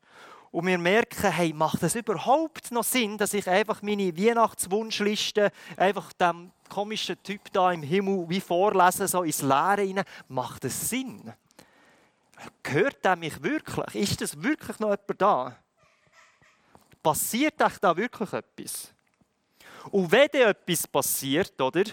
Und 0.50 0.66
wir 0.66 0.76
merken, 0.76 1.30
hey, 1.30 1.54
macht 1.54 1.82
es 1.82 1.94
überhaupt 1.94 2.70
noch 2.72 2.84
Sinn, 2.84 3.16
dass 3.16 3.32
ich 3.32 3.48
einfach 3.48 3.80
meine 3.80 4.14
Weihnachtswunschliste 4.14 5.50
einfach 5.78 6.12
dem 6.12 6.52
komischen 6.72 7.22
Typ 7.22 7.52
da 7.52 7.70
im 7.70 7.82
Himmel 7.82 8.28
wie 8.28 8.40
vorlese, 8.40 9.06
so 9.06 9.22
ins 9.22 9.42
Leere 9.42 9.82
hinein? 9.82 10.04
Macht 10.28 10.64
es 10.64 10.88
Sinn? 10.88 11.32
Gehört 12.62 13.04
der 13.04 13.16
mich 13.16 13.42
wirklich? 13.42 13.94
Ist 13.94 14.20
das 14.20 14.42
wirklich 14.42 14.78
noch 14.78 14.90
jemand 14.90 15.20
da? 15.22 15.56
Passiert 17.02 17.60
euch 17.62 17.78
da 17.78 17.96
wirklich 17.96 18.32
etwas? 18.32 18.92
Und 19.90 20.10
wenn 20.10 20.28
dann 20.32 20.42
etwas 20.50 20.86
passiert, 20.86 21.60
oder, 21.60 21.84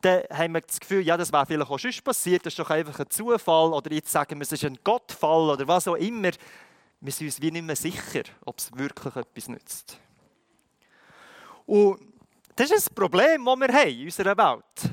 dann 0.00 0.22
haben 0.30 0.54
wir 0.54 0.60
das 0.60 0.80
Gefühl, 0.80 1.02
ja, 1.02 1.16
das 1.16 1.32
wäre 1.32 1.46
vielleicht 1.46 1.70
auch 1.70 1.78
schon 1.78 1.92
passiert, 2.02 2.44
das 2.44 2.52
ist 2.52 2.58
doch 2.58 2.70
einfach 2.70 2.98
ein 2.98 3.10
Zufall, 3.10 3.72
oder 3.72 3.92
jetzt 3.92 4.10
sagen 4.10 4.38
wir, 4.38 4.42
es 4.42 4.52
ist 4.52 4.64
ein 4.64 4.78
Gottfall, 4.82 5.50
oder 5.50 5.68
was 5.68 5.86
auch 5.86 5.96
immer. 5.96 6.30
Wir 7.00 7.12
sind 7.12 7.26
uns 7.26 7.40
wie 7.40 7.50
nicht 7.50 7.64
mehr 7.64 7.76
sicher, 7.76 8.22
ob 8.44 8.58
es 8.58 8.70
wirklich 8.74 9.14
etwas 9.14 9.48
nützt. 9.48 10.00
Und 11.66 12.15
das 12.56 12.70
ist 12.70 12.86
das 12.86 12.90
Problem, 12.90 13.44
das 13.44 13.58
wir 13.58 13.68
haben 13.68 13.88
in 13.90 14.04
unserer 14.06 14.36
Welt. 14.36 14.90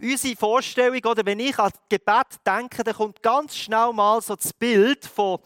Unsere 0.00 0.36
Vorstellung, 0.36 1.00
oder 1.04 1.24
wenn 1.24 1.40
ich 1.40 1.58
an 1.58 1.72
Gebet 1.88 2.26
denke, 2.46 2.84
dann 2.84 2.94
kommt 2.94 3.22
ganz 3.22 3.56
schnell 3.56 3.92
mal 3.92 4.20
so 4.20 4.36
das 4.36 4.52
Bild 4.52 5.04
von 5.04 5.38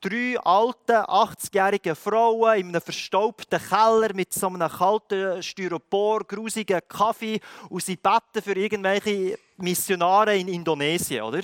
drei 0.00 0.38
alten, 0.40 0.92
80-jährigen 0.92 1.94
Frauen 1.94 2.58
in 2.58 2.68
einem 2.68 2.80
verstaubten 2.80 3.60
Keller 3.60 4.14
mit 4.14 4.32
so 4.32 4.46
einem 4.46 4.68
kalten 4.68 5.42
Styropor, 5.42 6.24
grusigen 6.24 6.80
Kaffee 6.88 7.40
und 7.68 7.82
sie 7.82 7.96
beten 7.96 8.42
für 8.42 8.56
irgendwelche 8.56 9.38
Missionare 9.58 10.36
in 10.36 10.48
Indonesien, 10.48 11.22
oder? 11.22 11.42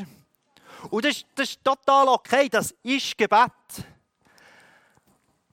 Und 0.91 1.05
das, 1.05 1.25
das 1.35 1.51
ist 1.51 1.65
total 1.65 2.09
okay, 2.09 2.49
das 2.49 2.75
ist 2.83 3.19
Gebet. 3.19 3.51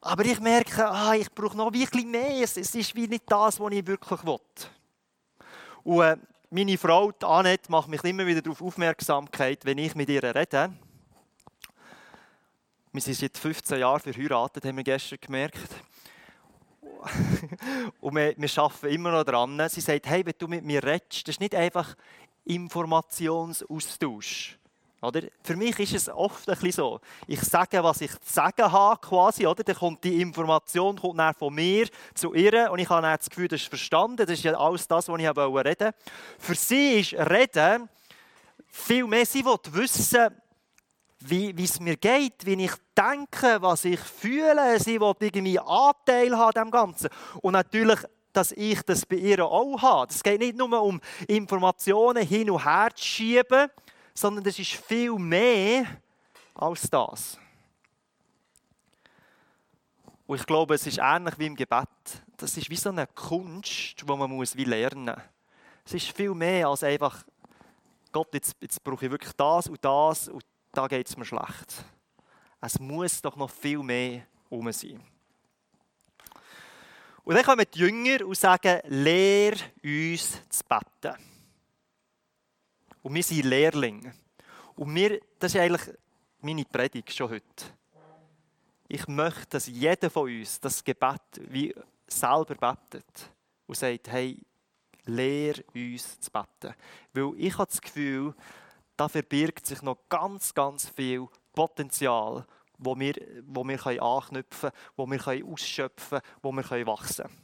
Aber 0.05 0.25
ich 0.25 0.41
merke, 0.41 0.85
ah, 0.85 1.15
ich 1.15 1.31
brauche 1.31 1.55
noch 1.55 1.71
wirklich 1.71 2.05
mehr. 2.05 2.43
Es 2.43 2.57
ist 2.57 2.93
wie 2.93 3.07
nicht 3.07 3.23
das, 3.25 3.57
was 3.57 3.71
ich 3.71 3.87
wirklich 3.87 4.25
will. 4.25 4.37
Und 5.85 6.01
äh, 6.01 6.17
meine 6.49 6.77
Frau, 6.77 7.13
Annette, 7.21 7.71
macht 7.71 7.87
mich 7.87 8.03
immer 8.03 8.25
wieder 8.25 8.41
darauf 8.41 8.61
aufmerksam, 8.61 9.29
wenn 9.63 9.77
ich 9.77 9.95
mit 9.95 10.09
ihr 10.09 10.21
rede. 10.21 10.73
Wir 12.91 13.01
sind 13.01 13.15
seit 13.15 13.37
15 13.37 13.79
Jahren 13.79 14.01
verheiratet, 14.01 14.65
haben 14.65 14.75
wir 14.75 14.83
gestern 14.83 15.19
gemerkt. 15.21 15.69
Und 18.01 18.15
wir, 18.15 18.35
wir 18.37 18.57
arbeiten 18.57 18.87
immer 18.87 19.11
noch 19.11 19.23
dran. 19.23 19.69
Sie 19.69 19.79
sagt, 19.79 20.05
hey, 20.07 20.25
wenn 20.25 20.35
du 20.37 20.49
mit 20.49 20.65
mir 20.65 20.83
redest, 20.83 21.29
das 21.29 21.35
ist 21.35 21.39
nicht 21.39 21.55
einfach 21.55 21.95
Informationsaustausch. 22.43 24.59
Oder? 25.03 25.21
Für 25.43 25.55
mich 25.55 25.77
ist 25.79 25.93
es 25.93 26.09
oft 26.09 26.47
ein 26.47 26.55
bisschen 26.55 26.71
so. 26.71 26.99
Ich 27.27 27.41
sage, 27.41 27.83
was 27.83 28.01
ich 28.01 28.11
zu 28.11 28.33
sagen 28.33 28.71
habe, 28.71 28.99
quasi. 29.01 29.45
Oder? 29.45 29.63
Dann 29.63 29.75
kommt 29.75 30.03
die 30.03 30.21
Information 30.21 30.97
kommt 30.99 31.19
dann 31.19 31.33
von 31.33 31.53
mir 31.53 31.87
zu 32.13 32.33
ihr 32.33 32.71
und 32.71 32.79
ich 32.79 32.89
habe 32.89 33.01
dann 33.01 33.17
das 33.17 33.29
Gefühl, 33.29 33.47
das 33.47 33.61
ist 33.61 33.67
verstanden. 33.67 34.17
Das 34.17 34.29
ist 34.29 34.43
ja 34.43 34.53
alles 34.53 34.87
das, 34.87 35.07
was 35.07 35.19
ich 35.19 35.27
reden 35.27 35.51
wollte. 35.51 35.93
Für 36.39 36.55
sie 36.55 37.01
ist 37.01 37.13
Reden 37.13 37.89
viel 38.69 39.05
mehr, 39.05 39.25
sie 39.25 39.45
will 39.45 39.57
wissen, 39.71 40.29
wie, 41.19 41.55
wie 41.55 41.63
es 41.63 41.79
mir 41.79 41.95
geht, 41.95 42.45
wie 42.45 42.65
ich 42.65 42.73
denke, 42.97 43.61
was 43.61 43.85
ich 43.85 43.99
fühle. 43.99 44.79
Sie 44.79 44.99
will 44.99 45.13
irgendwie 45.19 45.59
Anteil 45.59 46.37
haben 46.37 46.51
dem 46.53 46.71
Ganzen. 46.71 47.09
Und 47.41 47.53
natürlich, 47.53 47.99
dass 48.33 48.51
ich 48.51 48.81
das 48.81 49.05
bei 49.05 49.17
ihr 49.17 49.45
auch 49.45 49.81
habe. 49.81 50.11
Es 50.11 50.23
geht 50.23 50.39
nicht 50.39 50.57
nur 50.57 50.81
um 50.81 50.99
Informationen 51.27 52.25
hin 52.25 52.49
und 52.49 52.65
her 52.65 52.89
zu 52.95 53.05
schieben, 53.05 53.69
sondern 54.13 54.45
es 54.45 54.59
ist 54.59 54.73
viel 54.73 55.13
mehr 55.15 55.85
als 56.53 56.89
das. 56.89 57.37
Und 60.25 60.39
ich 60.39 60.45
glaube, 60.45 60.75
es 60.75 60.87
ist 60.87 60.99
ähnlich 60.99 61.37
wie 61.37 61.47
im 61.47 61.55
Gebet. 61.55 61.87
Das 62.37 62.55
ist 62.57 62.69
wie 62.69 62.75
so 62.75 62.89
eine 62.89 63.07
Kunst, 63.07 64.01
die 64.01 64.05
man 64.05 64.29
muss 64.29 64.55
wie 64.55 64.63
lernen 64.63 65.05
muss. 65.05 65.23
Es 65.85 65.93
ist 65.95 66.15
viel 66.15 66.33
mehr 66.33 66.67
als 66.67 66.83
einfach, 66.83 67.23
Gott, 68.11 68.33
jetzt, 68.33 68.55
jetzt 68.61 68.83
brauche 68.83 69.05
ich 69.05 69.11
wirklich 69.11 69.33
das 69.33 69.67
und 69.67 69.83
das 69.83 70.29
und 70.29 70.43
da 70.71 70.87
geht 70.87 71.07
es 71.07 71.17
mir 71.17 71.25
schlecht. 71.25 71.83
Es 72.61 72.79
muss 72.79 73.21
doch 73.21 73.35
noch 73.35 73.49
viel 73.49 73.79
mehr 73.79 74.25
um 74.49 74.71
sein. 74.71 75.03
Und 77.25 77.35
dann 77.35 77.43
kommen 77.43 77.65
die 77.73 77.79
Jünger 77.79 78.25
und 78.25 78.37
sagen, 78.37 78.79
lehr 78.85 79.55
uns 79.83 80.39
zu 80.49 80.63
beten. 80.67 81.32
Und 83.03 83.13
wir 83.13 83.23
sind 83.23 83.43
Lehrlinge. 83.43 84.13
Und 84.75 84.95
wir, 84.95 85.19
das 85.37 85.53
ist 85.53 85.61
eigentlich 85.61 85.95
meine 86.41 86.65
Predigt 86.65 87.13
schon 87.13 87.29
heute. 87.29 87.65
Ich 88.87 89.07
möchte, 89.07 89.47
dass 89.49 89.67
jeder 89.67 90.09
von 90.09 90.23
uns 90.23 90.59
das 90.59 90.83
Gebet 90.83 91.21
wie 91.49 91.75
selber 92.07 92.55
betet 92.55 93.29
und 93.67 93.75
sagt, 93.75 94.07
hey, 94.09 94.39
lehr 95.05 95.55
uns 95.73 96.19
zu 96.19 96.31
beten. 96.31 96.73
Weil 97.13 97.33
ich 97.37 97.57
habe 97.57 97.69
das 97.69 97.81
Gefühl, 97.81 98.33
da 98.95 99.09
verbirgt 99.09 99.65
sich 99.65 99.81
noch 99.81 99.97
ganz, 100.07 100.53
ganz 100.53 100.87
viel 100.89 101.27
Potenzial, 101.53 102.45
wo 102.77 102.97
wir, 102.97 103.15
wo 103.45 103.63
wir 103.67 104.01
anknüpfen 104.01 104.69
können, 104.69 104.91
wo 104.95 105.09
wir 105.09 105.45
ausschöpfen 105.45 106.19
können, 106.19 106.39
wo 106.41 106.51
wir 106.51 106.87
wachsen 106.87 107.25
können. 107.25 107.42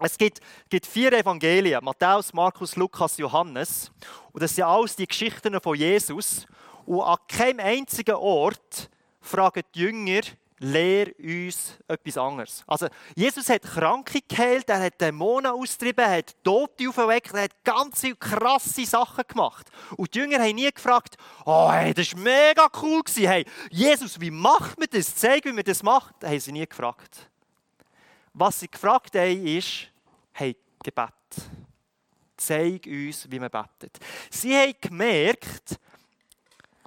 Es 0.00 0.16
gibt, 0.16 0.40
gibt, 0.68 0.86
vier 0.86 1.12
Evangelien, 1.12 1.82
Matthäus, 1.82 2.32
Markus, 2.32 2.76
Lukas, 2.76 3.16
Johannes. 3.16 3.90
Und 4.32 4.42
das 4.42 4.54
sind 4.54 4.64
alles 4.64 4.94
die 4.94 5.06
Geschichten 5.06 5.60
von 5.60 5.76
Jesus. 5.76 6.46
Und 6.86 7.02
an 7.02 7.18
keinem 7.26 7.60
einzigen 7.60 8.14
Ort 8.14 8.88
fragen 9.20 9.62
die 9.74 9.80
Jünger, 9.80 10.20
lehr 10.60 11.12
uns 11.18 11.78
etwas 11.86 12.16
anderes. 12.16 12.64
Also, 12.66 12.88
Jesus 13.14 13.48
hat 13.48 13.62
Kranke 13.62 14.20
geheilt, 14.26 14.68
er 14.68 14.80
hat 14.80 15.00
Dämonen 15.00 15.52
austrieben, 15.52 16.04
er 16.04 16.18
hat 16.18 16.34
Tote 16.42 16.88
aufgeweckt, 16.88 17.32
er 17.34 17.44
hat 17.44 17.64
ganz 17.64 18.00
viele 18.00 18.16
krasse 18.16 18.84
Sachen 18.86 19.24
gemacht. 19.26 19.68
Und 19.96 20.14
die 20.14 20.18
Jünger 20.20 20.38
haben 20.38 20.54
nie 20.54 20.70
gefragt, 20.70 21.16
oh, 21.44 21.70
hey, 21.70 21.94
das 21.94 22.14
war 22.14 22.20
mega 22.20 22.68
cool. 22.82 23.02
Hey, 23.16 23.44
Jesus, 23.70 24.20
wie 24.20 24.30
macht 24.30 24.78
man 24.78 24.88
das? 24.90 25.14
Zeig, 25.14 25.44
wie 25.44 25.52
man 25.52 25.64
das 25.64 25.82
macht. 25.82 26.14
Das 26.20 26.30
haben 26.30 26.40
sie 26.40 26.52
nie 26.52 26.66
gefragt. 26.66 27.28
Was 28.40 28.60
sie 28.60 28.68
gefragt 28.68 29.16
haben, 29.16 29.46
ist, 29.46 29.88
hey, 30.30 30.56
Gebet. 30.80 31.12
Zeig 32.36 32.86
uns, 32.86 33.28
wie 33.28 33.40
man 33.40 33.50
betet. 33.50 33.98
Sie 34.30 34.54
haben 34.54 34.74
gemerkt, 34.80 35.80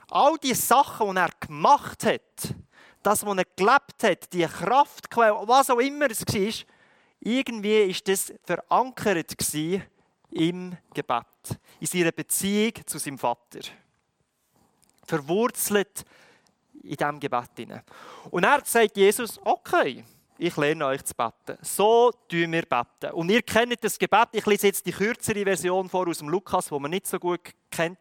all 0.07 0.37
die 0.37 0.53
Sachen, 0.53 1.13
die 1.13 1.19
er 1.19 1.29
gemacht 1.41 2.05
hat, 2.05 2.55
das, 3.03 3.25
was 3.25 3.37
er 3.37 3.45
gelebt 3.53 4.01
hat, 4.01 4.31
die 4.31 4.45
Kraftquelle, 4.45 5.45
was 5.45 5.69
auch 5.69 5.79
immer 5.79 6.09
es 6.09 6.21
war, 6.21 6.65
irgendwie 7.19 7.81
ist 7.81 8.07
das 8.07 8.33
verankert 8.45 9.35
im 10.29 10.77
Gebet, 10.93 11.59
in 11.81 11.87
seiner 11.87 12.13
Beziehung 12.13 12.75
zu 12.85 12.97
seinem 12.97 13.17
Vater. 13.17 13.59
Verwurzelt 15.05 16.05
in 16.81 16.95
diesem 16.95 17.19
Gebet. 17.19 17.83
Und 18.29 18.45
er 18.45 18.63
sagt 18.63 18.95
Jesus, 18.95 19.37
okay, 19.43 20.05
ich 20.37 20.57
lerne 20.57 20.85
euch 20.87 21.03
zu 21.03 21.13
beten. 21.13 21.57
So 21.61 22.11
tun 22.27 22.51
wir 22.51 22.63
beten. 22.63 23.13
Und 23.13 23.29
ihr 23.29 23.41
kennt 23.41 23.83
das 23.83 23.99
Gebet. 23.99 24.29
Ich 24.31 24.45
lese 24.45 24.67
jetzt 24.67 24.85
die 24.85 24.91
kürzere 24.91 25.43
Version 25.43 25.87
vor 25.87 26.07
aus 26.07 26.17
dem 26.17 26.29
Lukas, 26.29 26.71
wo 26.71 26.79
man 26.79 26.91
nicht 26.91 27.07
so 27.07 27.19
gut 27.19 27.41
kennt. 27.69 27.99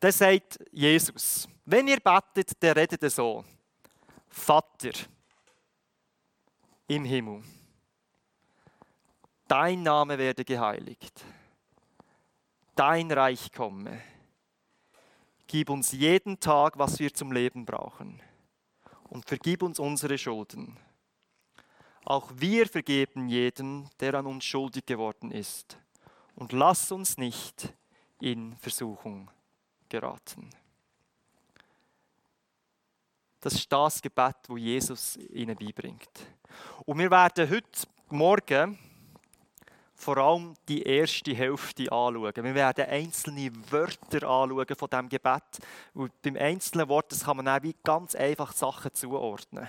Da 0.00 0.12
sagt 0.12 0.58
Jesus, 0.70 1.48
wenn 1.64 1.88
ihr 1.88 1.98
betet, 2.00 2.52
dann 2.60 2.72
redet 2.72 3.10
so. 3.10 3.44
Vater 4.28 4.92
im 6.86 7.04
Himmel, 7.04 7.42
dein 9.46 9.82
Name 9.82 10.16
werde 10.16 10.44
geheiligt, 10.44 11.24
dein 12.74 13.10
Reich 13.10 13.52
komme. 13.52 14.00
Gib 15.46 15.70
uns 15.70 15.92
jeden 15.92 16.38
Tag, 16.40 16.78
was 16.78 16.98
wir 16.98 17.12
zum 17.12 17.32
Leben 17.32 17.64
brauchen 17.64 18.22
und 19.08 19.26
vergib 19.26 19.62
uns 19.62 19.78
unsere 19.78 20.16
Schulden 20.18 20.76
auch 22.08 22.30
wir 22.34 22.66
vergeben 22.66 23.28
jeden, 23.28 23.88
der 24.00 24.14
an 24.14 24.26
uns 24.26 24.44
schuldig 24.44 24.86
geworden 24.86 25.30
ist. 25.30 25.76
Und 26.36 26.52
lass 26.52 26.90
uns 26.90 27.18
nicht 27.18 27.74
in 28.20 28.56
Versuchung 28.56 29.30
geraten. 29.90 30.48
Das 33.40 33.52
ist 33.54 33.70
das 33.70 34.00
Gebet, 34.00 34.36
wo 34.48 34.56
Jesus 34.56 35.18
ihnen 35.18 35.56
beibringt. 35.56 36.10
Und 36.86 36.98
wir 36.98 37.10
werden 37.10 37.50
heute 37.50 37.86
Morgen 38.08 38.78
vor 39.94 40.16
allem 40.16 40.54
die 40.66 40.82
erste 40.82 41.34
Hälfte 41.34 41.92
anschauen. 41.92 42.32
Wir 42.36 42.54
werden 42.54 42.86
einzelne 42.86 43.52
Wörter 43.70 44.26
anschauen 44.26 44.76
von 44.76 44.88
diesem 44.88 45.08
Gebet. 45.10 45.58
Und 45.92 46.22
beim 46.22 46.36
einzelnen 46.36 46.88
Wort 46.88 47.12
das 47.12 47.24
kann 47.24 47.36
man 47.36 47.48
auch 47.48 47.62
wie 47.62 47.76
ganz 47.84 48.14
einfach 48.14 48.52
Sachen 48.52 48.94
zuordnen. 48.94 49.68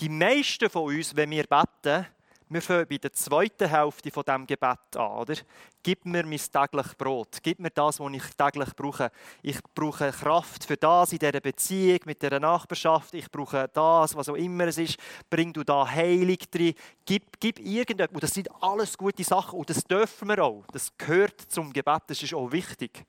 Die 0.00 0.08
meisten 0.08 0.70
von 0.70 0.96
uns, 0.96 1.14
wenn 1.14 1.30
wir 1.30 1.44
beten, 1.44 2.06
wir 2.48 2.62
fangen 2.62 2.86
bei 2.88 2.96
der 2.96 3.12
zweiten 3.12 3.68
Hälfte 3.68 4.10
von 4.10 4.24
dem 4.24 4.46
Gebet 4.46 4.96
an, 4.96 5.18
oder? 5.18 5.34
Gib 5.82 6.06
mir 6.06 6.24
mein 6.24 6.38
tägliches 6.38 6.94
Brot. 6.94 7.36
Gib 7.42 7.60
mir 7.60 7.70
das, 7.70 8.00
was 8.00 8.12
ich 8.12 8.24
täglich 8.34 8.74
brauche. 8.74 9.12
Ich 9.42 9.58
brauche 9.74 10.10
Kraft 10.10 10.64
für 10.64 10.78
das 10.78 11.12
in 11.12 11.18
dieser 11.18 11.40
Beziehung, 11.40 12.00
mit 12.06 12.22
dieser 12.22 12.40
Nachbarschaft. 12.40 13.12
Ich 13.14 13.30
brauche 13.30 13.68
das, 13.68 14.16
was 14.16 14.28
auch 14.30 14.34
immer 14.34 14.66
es 14.66 14.78
ist. 14.78 14.96
Bring 15.28 15.52
du 15.52 15.62
da 15.62 15.86
Heilung 15.86 16.38
drin. 16.50 16.74
Gib, 17.04 17.38
gib 17.38 17.60
irgendetwas. 17.60 18.14
Und 18.14 18.22
das 18.22 18.34
sind 18.34 18.48
alles 18.62 18.96
gute 18.96 19.22
Sachen. 19.22 19.58
Und 19.58 19.68
das 19.68 19.84
dürfen 19.84 20.28
wir 20.28 20.42
auch. 20.42 20.64
Das 20.72 20.96
gehört 20.96 21.40
zum 21.42 21.72
Gebet. 21.72 22.02
Das 22.06 22.22
ist 22.22 22.34
auch 22.34 22.50
wichtig. 22.50 23.04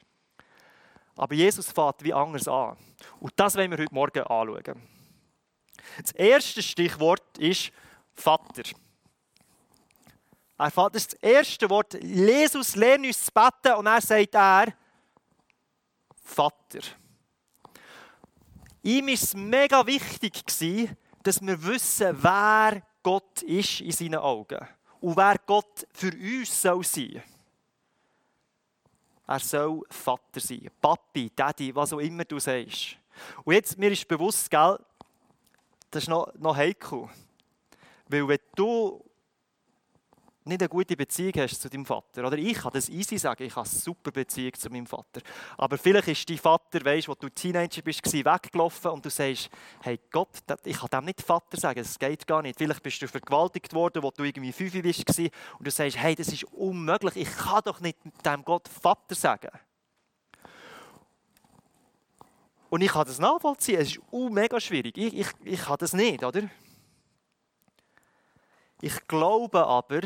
Aber 1.15 1.33
Jesus 1.33 1.71
fährt 1.71 2.03
wie 2.03 2.13
anders 2.13 2.49
an. 2.49 2.77
Und 3.21 3.31
das 3.37 3.55
wollen 3.55 3.71
wir 3.71 3.77
heute 3.79 3.95
Morgen 3.95 4.19
anschauen. 4.19 5.00
Das 6.01 6.11
erste 6.13 6.61
Stichwort 6.61 7.37
ist 7.37 7.71
Vater. 8.13 8.63
Er 10.57 10.69
das 10.69 11.03
ist 11.03 11.13
das 11.13 11.19
erste 11.21 11.69
Wort. 11.69 11.95
Jesus 12.03 12.75
lernt 12.75 13.05
uns 13.05 13.25
zu 13.25 13.31
beten 13.31 13.75
und 13.77 13.87
er 13.87 13.99
sagt 13.99 14.35
er, 14.35 14.73
Vater. 16.23 16.81
Ihm 18.83 19.07
war 19.07 19.13
es 19.13 19.33
mega 19.33 19.85
wichtig, 19.85 20.43
dass 21.23 21.41
wir 21.41 21.63
wissen, 21.63 22.15
wer 22.21 22.83
Gott 23.01 23.41
ist 23.41 23.81
in 23.81 23.91
seinen 23.91 24.19
Augen 24.19 24.67
und 24.99 25.17
wer 25.17 25.35
Gott 25.45 25.87
für 25.93 26.11
uns 26.13 26.61
soll 26.61 26.83
sein 26.83 27.23
Er 29.27 29.39
soll 29.39 29.81
Vater 29.89 30.39
sein, 30.39 30.69
Papi, 30.79 31.31
Daddy, 31.35 31.73
was 31.73 31.93
auch 31.93 31.99
immer 31.99 32.23
du 32.23 32.39
sagst. 32.39 32.97
Und 33.43 33.53
jetzt, 33.53 33.77
mir 33.77 33.91
ist 33.91 34.07
bewusst, 34.07 34.49
gell, 34.49 34.77
das 35.91 36.03
ist 36.03 36.09
noch, 36.09 36.33
noch 36.35 36.55
heikel. 36.55 37.07
Weil 38.07 38.27
wenn 38.27 38.39
du 38.55 39.03
nicht 40.43 40.61
eine 40.61 40.69
gute 40.69 40.97
Beziehung 40.97 41.33
hast 41.37 41.61
zu 41.61 41.69
deinem 41.69 41.85
Vater, 41.85 42.25
oder 42.25 42.37
ich 42.37 42.55
kann 42.55 42.71
das 42.73 42.89
easy 42.89 43.17
sagen, 43.17 43.43
ich 43.43 43.55
habe 43.55 43.67
eine 43.67 43.79
super 43.79 44.11
Beziehung 44.11 44.53
zu 44.53 44.69
meinem 44.69 44.87
Vater, 44.87 45.21
aber 45.57 45.77
vielleicht 45.77 46.07
ist 46.07 46.29
dein 46.29 46.37
Vater, 46.37 46.83
weißt, 46.83 47.07
wo 47.07 47.13
du 47.13 47.29
Teenager 47.29 47.81
bist, 47.83 48.01
weggelaufen 48.11 48.91
und 48.91 49.05
du 49.05 49.09
sagst, 49.09 49.49
hey 49.81 49.99
Gott, 50.09 50.29
ich 50.63 50.77
kann 50.77 50.89
dem 50.91 51.05
nicht 51.05 51.21
Vater 51.21 51.57
sagen, 51.57 51.79
das 51.79 51.99
geht 51.99 52.25
gar 52.25 52.41
nicht. 52.41 52.57
Vielleicht 52.57 52.81
bist 52.81 53.01
du 53.01 53.07
vergewaltigt 53.07 53.73
worden, 53.73 54.01
wo 54.01 54.09
du 54.09 54.23
irgendwie 54.23 54.51
fünf 54.51 54.73
bist 54.81 55.07
und 55.19 55.67
du 55.67 55.71
sagst, 55.71 55.97
hey, 55.97 56.15
das 56.15 56.29
ist 56.29 56.43
unmöglich, 56.45 57.17
ich 57.17 57.37
kann 57.37 57.61
doch 57.63 57.79
nicht 57.79 57.99
dem 58.25 58.43
Gott 58.43 58.67
Vater 58.67 59.13
sagen. 59.13 59.51
Und 62.71 62.79
ich 62.79 62.91
kann 62.93 63.05
das 63.05 63.19
nachvollziehen. 63.19 63.81
Es 63.81 63.89
ist 63.89 64.01
uh, 64.13 64.29
mega 64.29 64.57
schwierig. 64.57 64.97
Ich, 64.97 65.13
ich, 65.13 65.27
ich 65.43 65.61
kann 65.61 65.75
das 65.77 65.91
nicht, 65.91 66.23
oder? 66.23 66.49
Ich 68.79 69.07
glaube 69.09 69.67
aber, 69.67 69.99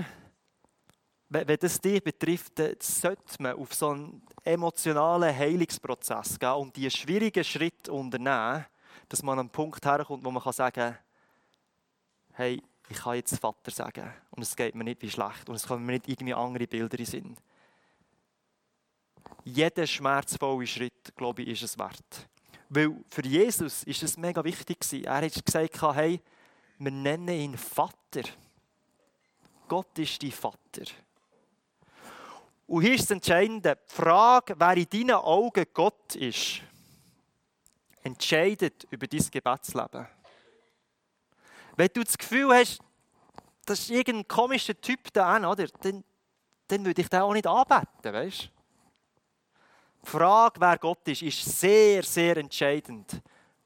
wenn 1.29 1.57
das 1.60 1.79
dich 1.79 2.03
betrifft, 2.03 2.53
sollte 2.81 3.22
man 3.38 3.53
auf 3.53 3.72
so 3.75 3.89
einen 3.89 4.24
emotionalen 4.43 5.38
Heilungsprozess 5.38 6.39
gehen 6.39 6.53
und 6.53 6.75
die 6.75 6.89
schwierigen 6.89 7.43
Schritte 7.43 7.93
unternehmen, 7.93 8.65
dass 9.10 9.22
man 9.22 9.34
an 9.34 9.41
einen 9.41 9.50
Punkt 9.51 9.86
herkommt, 9.86 10.25
wo 10.25 10.31
man 10.31 10.41
sagen 10.51 10.74
kann, 10.74 10.98
hey, 12.34 12.63
ich 12.89 12.98
kann 12.98 13.15
jetzt 13.15 13.39
Vater 13.39 13.69
sagen 13.69 14.12
und 14.31 14.41
es 14.41 14.55
geht 14.55 14.74
mir 14.74 14.84
nicht 14.84 15.03
wie 15.03 15.12
schlecht 15.12 15.48
und 15.48 15.55
es 15.55 15.67
kommen 15.67 15.86
mir 15.86 15.93
nicht 15.93 16.07
irgendwie 16.07 16.34
andere 16.34 16.65
Bilder 16.65 16.98
in 16.98 17.05
Sinn. 17.05 17.38
Jeder 19.43 19.86
schmerzvolle 19.86 20.65
Schritt, 20.65 21.15
glaube 21.15 21.43
ich, 21.43 21.50
ist 21.50 21.62
es 21.62 21.77
wert. 21.77 22.27
Weil 22.69 22.95
für 23.10 23.25
Jesus 23.25 23.84
ist 23.84 24.03
es 24.03 24.17
mega 24.17 24.43
wichtig 24.43 24.79
Er 25.05 25.22
hat 25.22 25.45
gesagt, 25.45 25.81
hey, 25.95 26.22
wir 26.77 26.91
nennen 26.91 27.27
ihn 27.29 27.57
Vater. 27.57 28.24
Gott 29.67 29.98
ist 29.98 30.22
dein 30.22 30.31
Vater. 30.31 30.84
Und 32.67 32.81
hier 32.81 32.95
ist 32.95 33.03
das 33.03 33.12
Entscheidende. 33.12 33.77
Die 33.89 33.93
Frage, 33.93 34.55
wer 34.57 34.77
in 34.77 34.89
deinen 34.89 35.15
Augen 35.15 35.65
Gott 35.74 36.15
ist, 36.15 36.62
entscheidet 38.03 38.86
über 38.89 39.07
dein 39.07 39.25
Gebetsleben. 39.31 40.07
Wenn 41.75 41.89
du 41.93 42.03
das 42.03 42.17
Gefühl 42.17 42.53
hast, 42.53 42.79
das 43.65 43.79
ist 43.79 43.89
irgendein 43.89 44.27
komischer 44.27 44.79
Typ 44.79 45.12
da, 45.13 45.38
oder? 45.50 45.67
Dann, 45.81 46.03
dann 46.67 46.86
würde 46.86 47.01
ich 47.01 47.10
den 47.10 47.22
auch 47.22 47.34
nicht 47.34 47.48
anbeten, 47.48 48.13
weißt 48.13 48.51
Die 50.05 50.12
Frage, 50.12 50.59
wer 50.59 50.77
Gott 50.77 51.07
ist, 51.07 51.24
ist 51.24 51.59
sehr, 51.59 52.03
sehr 52.03 52.38
entscheidend 52.38 53.21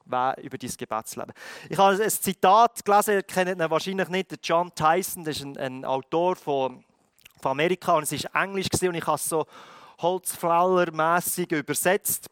über 0.06 0.58
dein 0.58 0.72
Gebetsleben. 0.78 1.34
Ich 1.70 1.78
habe 1.78 2.02
ein 2.02 2.10
Zitat 2.10 2.84
gelesen, 2.84 3.16
ihr 3.16 3.24
kennt 3.24 3.50
ihn 3.50 3.70
wahrscheinlich 3.70 4.08
nicht, 4.10 4.40
John 4.42 4.74
Tyson, 4.74 5.24
das 5.24 5.38
ist 5.38 5.44
ein, 5.44 5.58
ein 5.58 5.86
Autor 5.86 6.36
von, 6.36 6.84
von 7.42 7.52
Amerika 7.52 7.96
und 7.96 8.12
es 8.12 8.24
war 8.24 8.44
Englisch 8.44 8.68
und 8.82 8.96
ich 8.96 9.06
habe 9.06 9.16
es 9.16 9.26
so 9.26 9.46
holzfällermässig 10.00 11.52
übersetzt. 11.52 12.30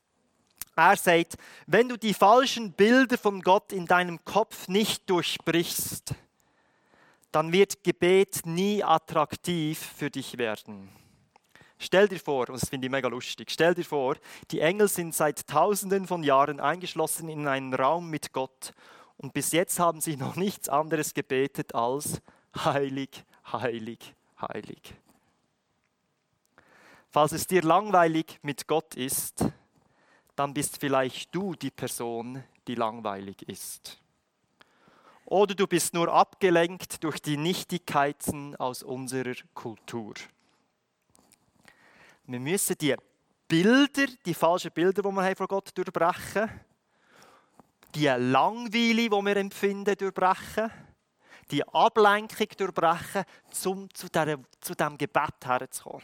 Er 0.76 0.96
sagt, 0.96 1.36
wenn 1.66 1.90
du 1.90 1.98
die 1.98 2.14
falschen 2.14 2.72
Bilder 2.72 3.18
von 3.18 3.42
Gott 3.42 3.74
in 3.74 3.86
deinem 3.86 4.24
Kopf 4.24 4.68
nicht 4.68 5.10
durchbrichst, 5.10 6.16
dann 7.32 7.52
wird 7.52 7.84
Gebet 7.84 8.46
nie 8.46 8.84
attraktiv 8.84 9.80
für 9.98 10.10
dich 10.10 10.38
werden. 10.38 10.90
Stell 11.80 12.08
dir 12.08 12.20
vor, 12.20 12.50
und 12.50 12.62
das 12.62 12.70
finde 12.70 12.88
ich 12.88 12.92
mega 12.92 13.08
lustig, 13.08 13.52
stell 13.52 13.76
dir 13.76 13.86
vor, 13.86 14.16
die 14.52 14.62
Engel 14.62 14.88
sind 14.88 15.14
seit 15.14 15.48
tausenden 15.48 16.08
von 16.08 16.24
Jahren 16.24 16.60
eingeschlossen 16.60 17.30
in 17.30 17.48
einen 17.48 17.74
Raum 17.74 18.10
mit 18.10 18.34
Gott 18.34 18.74
und 19.18 19.34
bis 19.34 19.52
jetzt 19.52 19.80
haben 19.80 20.02
sie 20.02 20.18
noch 20.18 20.36
nichts 20.36 20.70
anderes 20.70 21.14
gebetet 21.14 21.76
als 21.76 22.22
heilig, 22.56 23.24
heilig, 23.52 24.00
heilig. 24.42 24.96
Falls 27.10 27.32
es 27.32 27.48
dir 27.48 27.62
langweilig 27.62 28.40
mit 28.42 28.68
Gott 28.68 28.96
ist, 28.96 29.46
dann 30.36 30.54
bist 30.54 30.78
vielleicht 30.80 31.34
du 31.34 31.56
die 31.56 31.72
Person, 31.72 32.44
die 32.68 32.76
langweilig 32.76 33.42
ist. 33.48 34.00
Oder 35.26 35.56
du 35.56 35.68
bist 35.68 35.94
nur 35.94 36.14
abgelenkt 36.14 37.04
durch 37.04 37.20
die 37.20 37.38
Nichtigkeiten 37.38 38.56
aus 38.56 38.84
unserer 38.84 39.36
Kultur. 39.54 40.14
Wir 42.30 42.42
müssen 42.42 42.78
die 42.78 42.94
Bilder, 43.48 44.06
die 44.26 44.34
falschen 44.34 44.72
Bilder, 44.72 45.02
die 45.02 45.10
wir 45.10 45.24
haben 45.24 45.36
von 45.38 45.48
Gott 45.48 45.70
durchbrechen, 45.74 46.50
die 47.96 48.08
Langweile, 48.08 49.04
die 49.04 49.10
wir 49.10 49.38
empfinden, 49.38 49.96
durchbrechen, 49.96 50.70
die 51.50 51.66
Ablenkung 51.70 52.48
durchbrechen, 52.58 53.24
um 53.66 53.88
zu, 53.94 54.08
diesem 54.10 54.98
Gebet 54.98 55.46
herzukommen. 55.46 56.04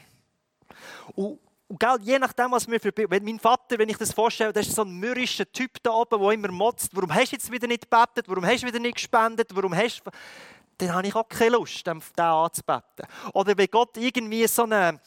Und 1.16 1.40
und 1.66 1.80
gell, 1.80 1.98
je 2.02 2.20
nachdem, 2.20 2.52
was 2.52 2.68
mir 2.68 2.80
für 2.80 2.92
wenn 2.96 3.24
mein 3.24 3.40
Vater, 3.40 3.80
wenn 3.80 3.90
ich 3.90 3.98
das 3.98 4.14
vorstelle, 4.14 4.54
das 4.54 4.68
ist 4.68 4.76
so 4.76 4.84
ein 4.84 4.92
mürrischer 4.92 5.52
Typ 5.52 5.82
da 5.82 5.92
oben, 5.92 6.22
der 6.22 6.32
immer 6.32 6.52
motzt, 6.52 6.96
warum 6.96 7.12
hast 7.12 7.32
du 7.32 7.36
jetzt 7.36 7.52
wieder 7.52 7.68
nicht 7.68 7.90
gebetet, 7.90 8.26
warum 8.28 8.46
hast 8.46 8.62
du 8.62 8.68
wieder 8.68 8.80
nicht 8.80 8.96
gespendet, 8.96 9.50
warum 9.56 9.76
hast 9.76 10.04
du... 10.06 10.12
Dann 10.78 10.94
habe 10.94 11.08
ich 11.08 11.16
auch 11.16 11.28
keine 11.28 11.56
Lust, 11.56 11.88
den 11.88 12.00
anzubeten. 12.16 13.08
Oder 13.34 13.58
wenn 13.58 13.68
Gott 13.72 13.98
irgendwie 13.98 14.46
so 14.46 14.64
eine 14.64 15.00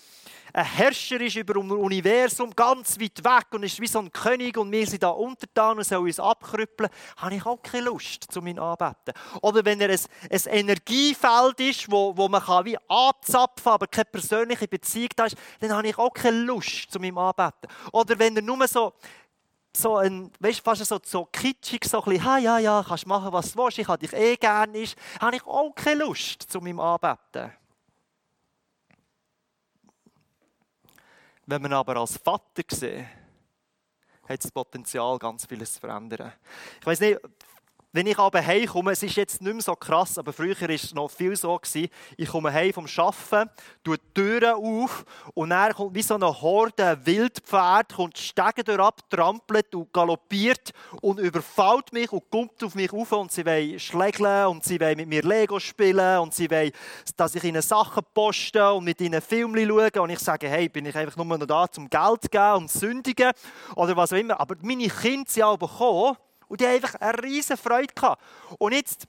ein 0.57 0.65
Herrscher 0.65 1.21
ist 1.21 1.37
über 1.37 1.53
das 1.53 1.63
Universum, 1.65 2.51
ganz 2.57 2.99
weit 2.99 3.23
weg 3.23 3.47
und 3.53 3.63
ist 3.63 3.79
wie 3.79 3.87
so 3.87 3.99
ein 3.99 4.11
König 4.11 4.57
und 4.57 4.73
wir 4.73 4.87
sind 4.87 5.03
da 5.03 5.11
untertan 5.11 5.77
und 5.77 5.85
sollen 5.85 6.05
uns 6.05 6.19
abkrüppeln, 6.19 6.89
habe 7.19 7.35
ich 7.35 7.45
auch 7.45 7.61
keine 7.63 7.85
Lust, 7.85 8.33
zu 8.33 8.41
ihm 8.41 8.59
anbeten. 8.59 9.13
Oder 9.43 9.63
wenn 9.67 9.79
er 9.83 9.91
ein, 9.91 10.01
ein 10.31 10.41
Energiefeld 10.47 11.61
ist, 11.61 11.91
wo, 11.91 12.17
wo 12.17 12.27
man 12.29 12.43
kann 12.43 12.65
wie 12.65 12.79
anzapfen 12.89 13.65
kann, 13.65 13.75
aber 13.75 13.87
keine 13.87 14.07
persönliche 14.07 14.67
Beziehung 14.67 15.11
da 15.15 15.27
ist, 15.27 15.37
dann 15.61 15.73
habe 15.73 15.89
ich 15.89 15.99
auch 15.99 16.13
keine 16.15 16.39
Lust, 16.39 16.91
zu 16.91 16.99
ihm 17.01 17.19
anbeten. 17.19 17.69
Oder 17.93 18.19
wenn 18.19 18.35
er 18.37 18.43
nur 18.43 18.67
so 18.67 18.95
so 19.77 19.99
ein, 19.99 20.33
weißt, 20.41 20.61
fast 20.61 20.87
so, 20.87 20.99
so 21.05 21.27
kitschig, 21.27 21.85
so 21.85 22.03
ein 22.03 22.05
bisschen, 22.05 22.25
ha, 22.25 22.39
ja, 22.39 22.59
ja, 22.59 22.83
kannst 22.83 23.07
machen, 23.07 23.31
was 23.31 23.53
du 23.53 23.63
willst, 23.63 23.79
ich 23.79 23.87
habe 23.87 23.99
dich 23.99 24.15
eh 24.15 24.37
gerne, 24.37 24.79
ist, 24.79 24.97
habe 25.21 25.37
ich 25.37 25.47
auch 25.47 25.75
keine 25.75 26.03
Lust, 26.03 26.51
zu 26.51 26.61
ihm 26.61 26.81
anbeten. 26.81 27.53
Wenn 31.47 31.63
man 31.63 31.73
aber 31.73 31.97
als 31.97 32.17
Vater 32.19 32.63
sieht, 32.69 33.07
hat 34.25 34.31
es 34.31 34.39
das 34.41 34.51
Potenzial, 34.51 35.19
ganz 35.19 35.47
vieles 35.47 35.75
zu 35.75 35.81
verändern. 35.81 36.33
Ich 36.81 36.87
weiß 36.87 37.01
nicht, 37.01 37.21
wenn 37.97 38.07
ich 38.07 38.19
aber 38.19 38.45
heimkomme, 38.45 38.93
es 38.93 39.03
ist 39.03 39.17
jetzt 39.17 39.41
nicht 39.41 39.55
mehr 39.55 39.63
so 39.63 39.75
krass, 39.75 40.19
aber 40.19 40.31
früher 40.31 40.61
war 40.61 40.69
es 40.69 40.93
noch 40.93 41.11
viel 41.11 41.35
so, 41.35 41.57
gewesen, 41.57 41.89
ich 42.19 42.29
komme 42.29 42.53
heim 42.53 42.71
vom 42.71 42.85
Arbeiten, 42.85 43.51
tue 43.83 43.97
die 43.97 44.13
Türen 44.13 44.53
auf 44.55 45.07
und 45.33 45.49
dann 45.49 45.73
kommt 45.73 45.95
wie 45.95 46.03
so 46.03 46.17
eine 46.17 46.27
Horde 46.27 46.99
Wildpferd, 47.05 47.95
kommt 47.95 48.19
die 48.19 48.23
Stege 48.23 48.79
ab, 48.79 49.01
trampelt 49.09 49.75
und 49.75 49.91
galoppiert 49.95 50.73
und 51.01 51.21
überfällt 51.21 51.91
mich 51.95 52.13
und 52.13 52.29
kommt 52.31 52.63
auf 52.63 52.75
mich 52.75 52.93
auf 52.93 53.13
und 53.13 53.33
sie 53.33 53.47
wollen 53.47 53.79
schlägeln 53.81 54.49
und 54.49 54.63
sie 54.63 54.79
wollen 54.79 54.99
mit 54.99 55.09
mir 55.09 55.23
Lego 55.23 55.59
spielen 55.59 56.19
und 56.19 56.35
sie 56.35 56.51
wollen, 56.51 56.73
dass 57.17 57.35
ich 57.35 57.45
ihnen 57.45 57.63
Sachen 57.63 58.03
poste 58.13 58.75
und 58.75 58.85
mit 58.85 59.01
ihnen 59.01 59.23
Filme 59.23 59.67
schaue 59.67 60.03
und 60.03 60.11
ich 60.11 60.19
sage, 60.19 60.51
hey, 60.51 60.69
bin 60.69 60.85
ich 60.85 60.97
einfach 60.97 61.17
nur 61.17 61.39
noch 61.39 61.47
da, 61.47 61.67
zum 61.67 61.89
Geld 61.89 62.25
zu 62.25 62.29
geben 62.29 62.55
und 62.57 62.71
zu 62.71 62.81
sündigen 62.81 63.33
oder 63.75 63.97
was 63.97 64.13
auch 64.13 64.19
immer. 64.19 64.39
Aber 64.39 64.55
meine 64.61 64.87
Kinder 64.87 65.31
sind 65.31 65.45
aber 65.45 65.67
gekommen 65.67 66.17
und 66.49 66.61
die 66.61 66.67
haben 66.67 66.75
einfach 66.75 66.95
eine 66.97 67.23
riesige 67.23 67.57
Freude. 67.57 68.17
Und 68.59 68.73
jetzt, 68.73 69.07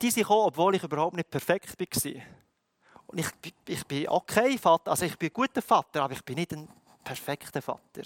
die 0.00 0.10
sind 0.10 0.22
gekommen, 0.22 0.46
obwohl 0.46 0.74
ich 0.74 0.82
überhaupt 0.82 1.16
nicht 1.16 1.30
perfekt 1.30 1.78
war. 1.78 2.22
Und 3.06 3.18
ich, 3.18 3.26
ich 3.66 3.86
bin 3.86 4.08
okay 4.08 4.58
Vater, 4.58 4.90
also 4.90 5.04
ich 5.04 5.18
bin 5.18 5.28
ein 5.28 5.34
guter 5.34 5.62
Vater, 5.62 6.02
aber 6.02 6.14
ich 6.14 6.24
bin 6.24 6.36
nicht 6.36 6.52
ein 6.52 6.68
perfekter 7.02 7.60
Vater. 7.60 8.02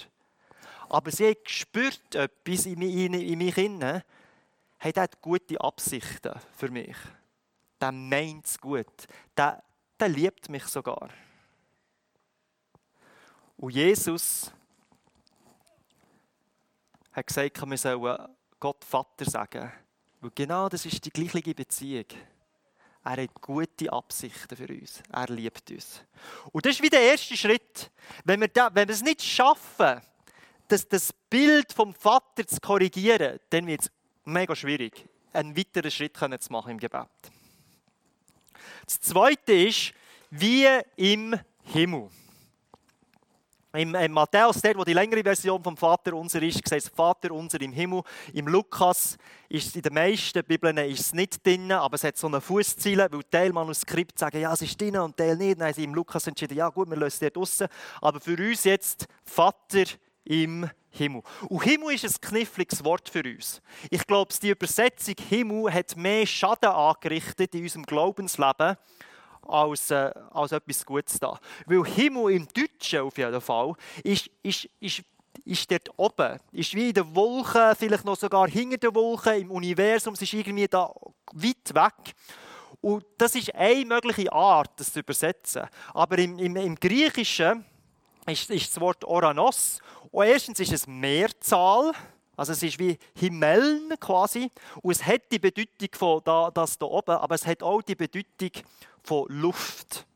Aber 0.88 1.10
sie 1.10 1.28
haben 1.28 1.36
gespürt 1.44 2.14
etwas 2.14 2.66
in, 2.66 2.82
in, 2.82 3.14
in 3.14 3.38
mich 3.38 3.54
hinein, 3.54 4.02
hey, 4.78 4.92
der 4.92 5.04
hat 5.04 5.20
gute 5.20 5.60
Absichten 5.60 6.34
für 6.56 6.70
mich. 6.70 6.96
Der 7.80 7.92
meint 7.92 8.46
es 8.46 8.58
gut. 8.58 9.06
Der, 9.36 9.62
der 10.00 10.08
liebt 10.08 10.48
mich 10.48 10.64
sogar. 10.64 11.10
Und 13.56 13.70
Jesus 13.70 14.52
hat 17.18 17.26
gesagt, 17.26 17.70
wir 17.70 17.78
sollen 17.78 18.28
Gott 18.60 18.84
Vater 18.84 19.24
sagen. 19.24 19.72
Weil 20.20 20.30
genau 20.34 20.68
das 20.68 20.86
ist 20.86 21.04
die 21.04 21.10
gleiche 21.10 21.54
Beziehung. 21.54 22.06
Er 23.04 23.22
hat 23.22 23.40
gute 23.40 23.92
Absichten 23.92 24.56
für 24.56 24.68
uns. 24.68 25.02
Er 25.12 25.26
liebt 25.28 25.70
uns. 25.70 26.02
Und 26.52 26.66
das 26.66 26.74
ist 26.74 26.82
wie 26.82 26.90
der 26.90 27.00
erste 27.00 27.36
Schritt. 27.36 27.90
Wenn 28.24 28.40
wir, 28.40 28.48
da, 28.48 28.74
wenn 28.74 28.88
wir 28.88 28.94
es 28.94 29.02
nicht 29.02 29.22
schaffen, 29.22 30.00
das, 30.66 30.88
das 30.88 31.12
Bild 31.30 31.72
vom 31.72 31.94
Vater 31.94 32.46
zu 32.46 32.60
korrigieren, 32.60 33.38
dann 33.50 33.66
wird 33.66 33.82
es 33.82 33.90
mega 34.24 34.54
schwierig, 34.54 35.08
einen 35.32 35.56
weiteren 35.56 35.90
Schritt 35.90 36.16
zu 36.16 36.52
machen 36.52 36.72
im 36.72 36.78
Gebet. 36.78 37.08
Das 38.84 39.00
Zweite 39.00 39.52
ist, 39.52 39.94
wie 40.30 40.66
im 40.96 41.38
Himmel. 41.62 42.10
Im, 43.74 43.94
im 43.94 44.12
Matthäus, 44.12 44.62
dort, 44.62 44.78
wo 44.78 44.84
die 44.84 44.94
längere 44.94 45.22
Version 45.22 45.62
vom 45.62 45.76
Vater 45.76 46.14
unser 46.14 46.42
ist, 46.42 46.72
heißt 46.72 46.88
Vater 46.88 47.32
unser 47.32 47.60
im 47.60 47.70
Himmel. 47.70 48.02
Im 48.32 48.48
Lukas 48.48 49.18
ist 49.46 49.66
es 49.66 49.76
in 49.76 49.82
den 49.82 49.92
meisten 49.92 50.42
Bibeln 50.42 50.78
ist 50.78 51.00
es 51.00 51.12
nicht 51.12 51.44
drin, 51.46 51.70
aber 51.72 51.96
es 51.96 52.04
hat 52.04 52.16
so 52.16 52.28
eine 52.28 52.40
Fußziele, 52.40 53.08
weil 53.10 53.22
Teilmanuskript 53.24 54.18
sagen, 54.18 54.40
ja, 54.40 54.54
es 54.54 54.62
ist 54.62 54.80
drin 54.80 54.96
und 54.96 55.18
Teil 55.18 55.36
nicht. 55.36 55.60
Haben 55.60 55.74
sie 55.74 55.84
im 55.84 55.94
Lukas 55.94 56.26
entschieden, 56.26 56.56
ja 56.56 56.70
gut, 56.70 56.88
wir 56.88 56.96
lösen 56.96 57.18
dort 57.20 57.36
raus. 57.36 57.62
Aber 58.00 58.20
für 58.20 58.38
uns 58.38 58.64
jetzt 58.64 59.06
Vater 59.22 59.84
im 60.24 60.70
Himmel. 60.88 61.22
Und 61.50 61.62
Himmel 61.62 61.94
ist 61.94 62.06
ein 62.06 62.20
kniffliges 62.22 62.82
Wort 62.82 63.10
für 63.10 63.22
uns. 63.22 63.60
Ich 63.90 64.06
glaube, 64.06 64.32
die 64.42 64.48
Übersetzung 64.48 65.16
Himmel 65.28 65.74
hat 65.74 65.94
mehr 65.94 66.26
Schaden 66.26 66.70
angerichtet 66.70 67.54
in 67.54 67.64
unserem 67.64 67.84
Glaubensleben 67.84 68.78
als, 69.48 69.90
äh, 69.90 70.12
als 70.30 70.52
etwas 70.52 70.84
Gutes 70.84 71.18
da. 71.18 71.38
Weil 71.66 71.84
Himmel 71.84 72.32
im 72.32 72.48
Deutschen 72.48 73.00
auf 73.00 73.16
jeden 73.16 73.40
Fall 73.40 73.74
ist, 74.04 74.30
ist, 74.42 74.68
ist, 74.80 75.02
ist 75.44 75.70
dort 75.70 75.90
oben. 75.96 76.38
Ist 76.52 76.74
wie 76.74 76.88
in 76.88 76.94
den 76.94 77.14
Wolken, 77.14 77.74
vielleicht 77.76 78.04
noch 78.04 78.16
sogar 78.16 78.48
hinter 78.48 78.76
den 78.76 78.94
Wolken, 78.94 79.40
im 79.40 79.50
Universum. 79.50 80.14
Es 80.14 80.22
ist 80.22 80.34
irgendwie 80.34 80.68
da 80.68 80.92
weit 81.32 81.74
weg. 81.74 82.14
Und 82.80 83.04
das 83.16 83.34
ist 83.34 83.54
eine 83.54 83.84
mögliche 83.84 84.32
Art, 84.32 84.70
das 84.76 84.92
zu 84.92 85.00
übersetzen. 85.00 85.66
Aber 85.94 86.18
im, 86.18 86.38
im, 86.38 86.54
im 86.56 86.74
Griechischen 86.76 87.64
ist, 88.26 88.50
ist, 88.50 88.70
das 88.70 88.80
Wort 88.80 89.04
Oranos. 89.04 89.80
Und 90.10 90.26
erstens 90.26 90.60
ist 90.60 90.72
es 90.72 90.86
Mehrzahl, 90.86 91.92
also 92.36 92.52
es 92.52 92.62
ist 92.62 92.78
wie 92.78 92.96
Himmeln 93.16 93.94
quasi. 93.98 94.50
Und 94.80 94.92
es 94.92 95.04
hat 95.04 95.22
die 95.32 95.40
Bedeutung 95.40 95.88
von 95.92 96.20
da, 96.24 96.50
das 96.52 96.78
da 96.78 96.86
oben, 96.86 97.16
aber 97.16 97.34
es 97.34 97.44
hat 97.44 97.64
auch 97.64 97.82
die 97.82 97.96
Bedeutung 97.96 98.50
von 99.08 99.26
Luft. 99.28 100.06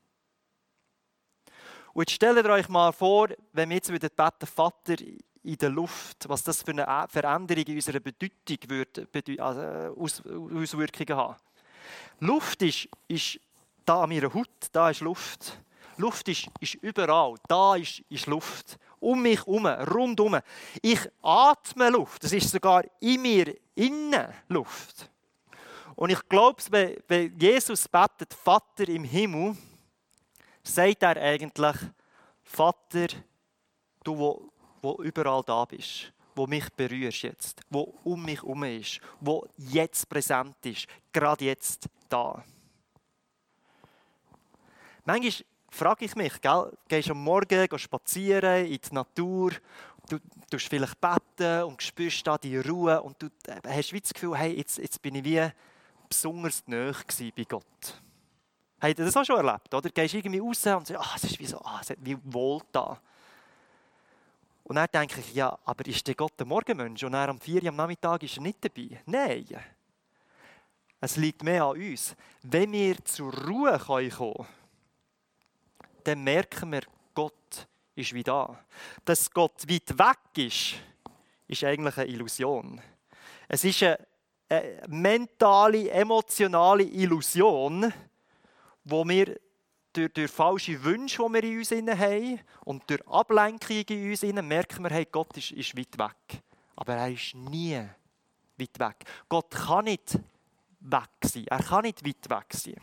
Und 1.94 2.02
jetzt 2.02 2.16
stellt 2.16 2.46
euch 2.46 2.68
mal 2.68 2.92
vor, 2.92 3.28
wenn 3.54 3.70
wir 3.70 3.76
jetzt 3.76 3.90
wieder 3.90 4.10
beten, 4.10 4.46
Vater 4.46 4.96
in 5.42 5.56
der 5.56 5.70
Luft, 5.70 6.28
was 6.28 6.44
das 6.44 6.62
für 6.62 6.72
eine 6.72 7.08
Veränderung 7.08 7.64
in 7.64 7.76
unserer 7.76 8.00
Bedeutung 8.00 8.58
würde, 8.68 9.06
also 9.42 9.60
Auswirkungen 9.98 11.16
haben. 11.16 11.36
Luft 12.20 12.60
ist, 12.62 12.88
ist 13.08 13.40
da 13.84 14.02
an 14.02 14.10
meiner 14.10 14.32
Haut, 14.32 14.68
da 14.72 14.90
ist 14.90 15.00
Luft. 15.00 15.58
Luft 15.96 16.28
ist, 16.28 16.48
ist 16.60 16.74
überall, 16.74 17.34
da 17.48 17.76
ist, 17.76 18.02
ist 18.10 18.26
Luft. 18.26 18.78
Um 19.00 19.22
mich 19.22 19.38
herum, 19.38 19.66
rundum. 19.66 20.38
Ich 20.82 21.00
atme 21.22 21.88
Luft, 21.88 22.24
es 22.24 22.32
ist 22.32 22.50
sogar 22.50 22.84
in 23.00 23.22
mir 23.22 23.54
innen 23.74 24.28
Luft. 24.48 25.11
Und 25.96 26.10
ich 26.10 26.28
glaube, 26.28 26.62
wenn 27.08 27.38
Jesus 27.38 27.88
betet, 27.88 28.34
Vater 28.34 28.88
im 28.88 29.04
Himmel, 29.04 29.56
sagt 30.62 31.02
er 31.02 31.16
eigentlich, 31.16 31.76
Vater, 32.42 33.06
du, 34.04 34.18
wo, 34.18 34.52
wo 34.80 35.02
überall 35.02 35.42
da 35.44 35.64
bist, 35.64 36.12
wo 36.34 36.46
mich 36.46 36.68
berührst 36.72 37.22
jetzt, 37.22 37.60
wo 37.70 37.94
um 38.04 38.24
mich 38.24 38.42
herum 38.42 38.64
ist, 38.64 39.00
wo 39.20 39.46
jetzt 39.56 40.08
präsent 40.08 40.56
ist, 40.64 40.86
gerade 41.12 41.44
jetzt 41.44 41.88
da. 42.08 42.44
Manchmal 45.04 45.46
frage 45.70 46.04
ich 46.04 46.14
mich, 46.14 46.40
gell, 46.40 46.72
gehst 46.88 47.10
am 47.10 47.22
Morgen 47.22 47.78
spazieren 47.78 48.66
in 48.66 48.78
die 48.78 48.94
Natur, 48.94 49.52
du 50.08 50.18
tust 50.50 50.68
vielleicht 50.68 51.00
beten 51.00 51.64
und 51.64 51.82
spürst 51.82 52.26
da 52.26 52.38
die 52.38 52.58
Ruhe 52.58 53.00
und 53.02 53.20
du 53.20 53.26
äh, 53.46 53.60
hast 53.66 53.92
wie 53.92 54.00
das 54.00 54.12
Gefühl, 54.12 54.36
hey, 54.36 54.56
jetzt, 54.56 54.78
jetzt 54.78 55.00
bin 55.00 55.14
ich 55.16 55.24
wie 55.24 55.48
besonders 56.12 56.62
nahe 56.66 56.94
bei 57.34 57.44
Gott. 57.44 58.02
Habt 58.80 58.98
ihr 58.98 59.04
das 59.04 59.16
auch 59.16 59.24
schon 59.24 59.36
erlebt? 59.36 59.72
Oder? 59.72 59.88
Du 59.88 59.90
gehst 59.90 60.14
irgendwie 60.14 60.40
raus 60.40 60.66
und 60.66 60.86
sagst, 60.86 60.96
ah, 60.96 61.12
es 61.16 61.24
ist 61.24 61.38
wie 61.38 61.46
so, 61.46 61.58
ah, 61.64 61.78
es 61.80 61.90
hat 61.90 61.98
wie 62.00 62.18
wohl 62.24 62.60
da. 62.70 63.00
Und 64.64 64.76
dann 64.76 64.88
denke 64.92 65.20
ich, 65.20 65.34
ja, 65.34 65.58
aber 65.64 65.86
ist 65.86 66.06
der 66.06 66.14
Gott 66.14 66.32
der 66.38 66.46
Morgenmensch 66.46 67.02
und 67.02 67.14
er 67.14 67.28
am 67.28 67.40
4 67.40 67.62
Uhr 67.62 67.68
am 67.68 67.76
Nachmittag 67.76 68.22
ist 68.22 68.36
er 68.36 68.42
nicht 68.42 68.64
dabei? 68.64 69.00
Nein. 69.06 69.46
Es 71.00 71.16
liegt 71.16 71.42
mehr 71.42 71.64
an 71.64 71.80
uns. 71.80 72.14
Wenn 72.42 72.72
wir 72.72 73.02
zur 73.04 73.32
Ruhe 73.32 73.78
kommen 73.78 74.10
können, 74.10 74.46
dann 76.04 76.22
merken 76.22 76.72
wir, 76.72 76.82
Gott 77.14 77.66
ist 77.94 78.12
wie 78.12 78.22
da. 78.22 78.58
Dass 79.04 79.30
Gott 79.30 79.68
weit 79.68 79.98
weg 79.98 80.46
ist, 80.46 80.74
ist 81.48 81.64
eigentlich 81.64 81.96
eine 81.96 82.08
Illusion. 82.08 82.80
Es 83.48 83.64
ist 83.64 83.82
eine, 83.82 83.98
eine 84.52 84.82
mentale, 84.88 85.90
emotionale 85.90 86.82
Illusion, 86.82 87.92
wo 88.84 89.08
wir 89.08 89.38
durch, 89.92 90.12
durch 90.12 90.30
falsche 90.30 90.82
Wünsche, 90.82 91.22
die 91.26 91.32
wir 91.32 91.44
in 91.44 91.58
uns 91.58 91.70
haben 91.70 92.40
und 92.64 92.88
durch 92.88 93.06
Ablenkungen 93.08 93.84
in 93.88 94.10
uns 94.10 94.22
merken 94.22 94.84
wir, 94.84 94.90
hey, 94.90 95.06
Gott 95.10 95.36
ist, 95.36 95.52
ist 95.52 95.76
weit 95.76 95.98
weg. 95.98 96.42
Aber 96.76 96.94
er 96.94 97.10
ist 97.10 97.34
nie 97.34 97.76
weit 98.58 98.78
weg. 98.78 98.96
Gott 99.28 99.50
kann 99.50 99.84
nicht 99.84 100.18
weg 100.80 101.10
sein. 101.24 101.46
Er 101.46 101.62
kann 101.62 101.82
nicht 101.82 102.04
weit 102.06 102.28
weg 102.28 102.46
sein. 102.52 102.76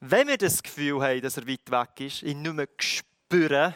Wenn 0.00 0.26
wir 0.26 0.36
das 0.36 0.62
Gefühl 0.62 1.00
haben, 1.00 1.22
dass 1.22 1.36
er 1.36 1.46
weit 1.46 1.70
weg 1.70 2.00
ist, 2.00 2.22
ihn 2.22 2.42
nicht 2.42 2.54
mehr 2.54 2.68
spüren, 2.78 3.72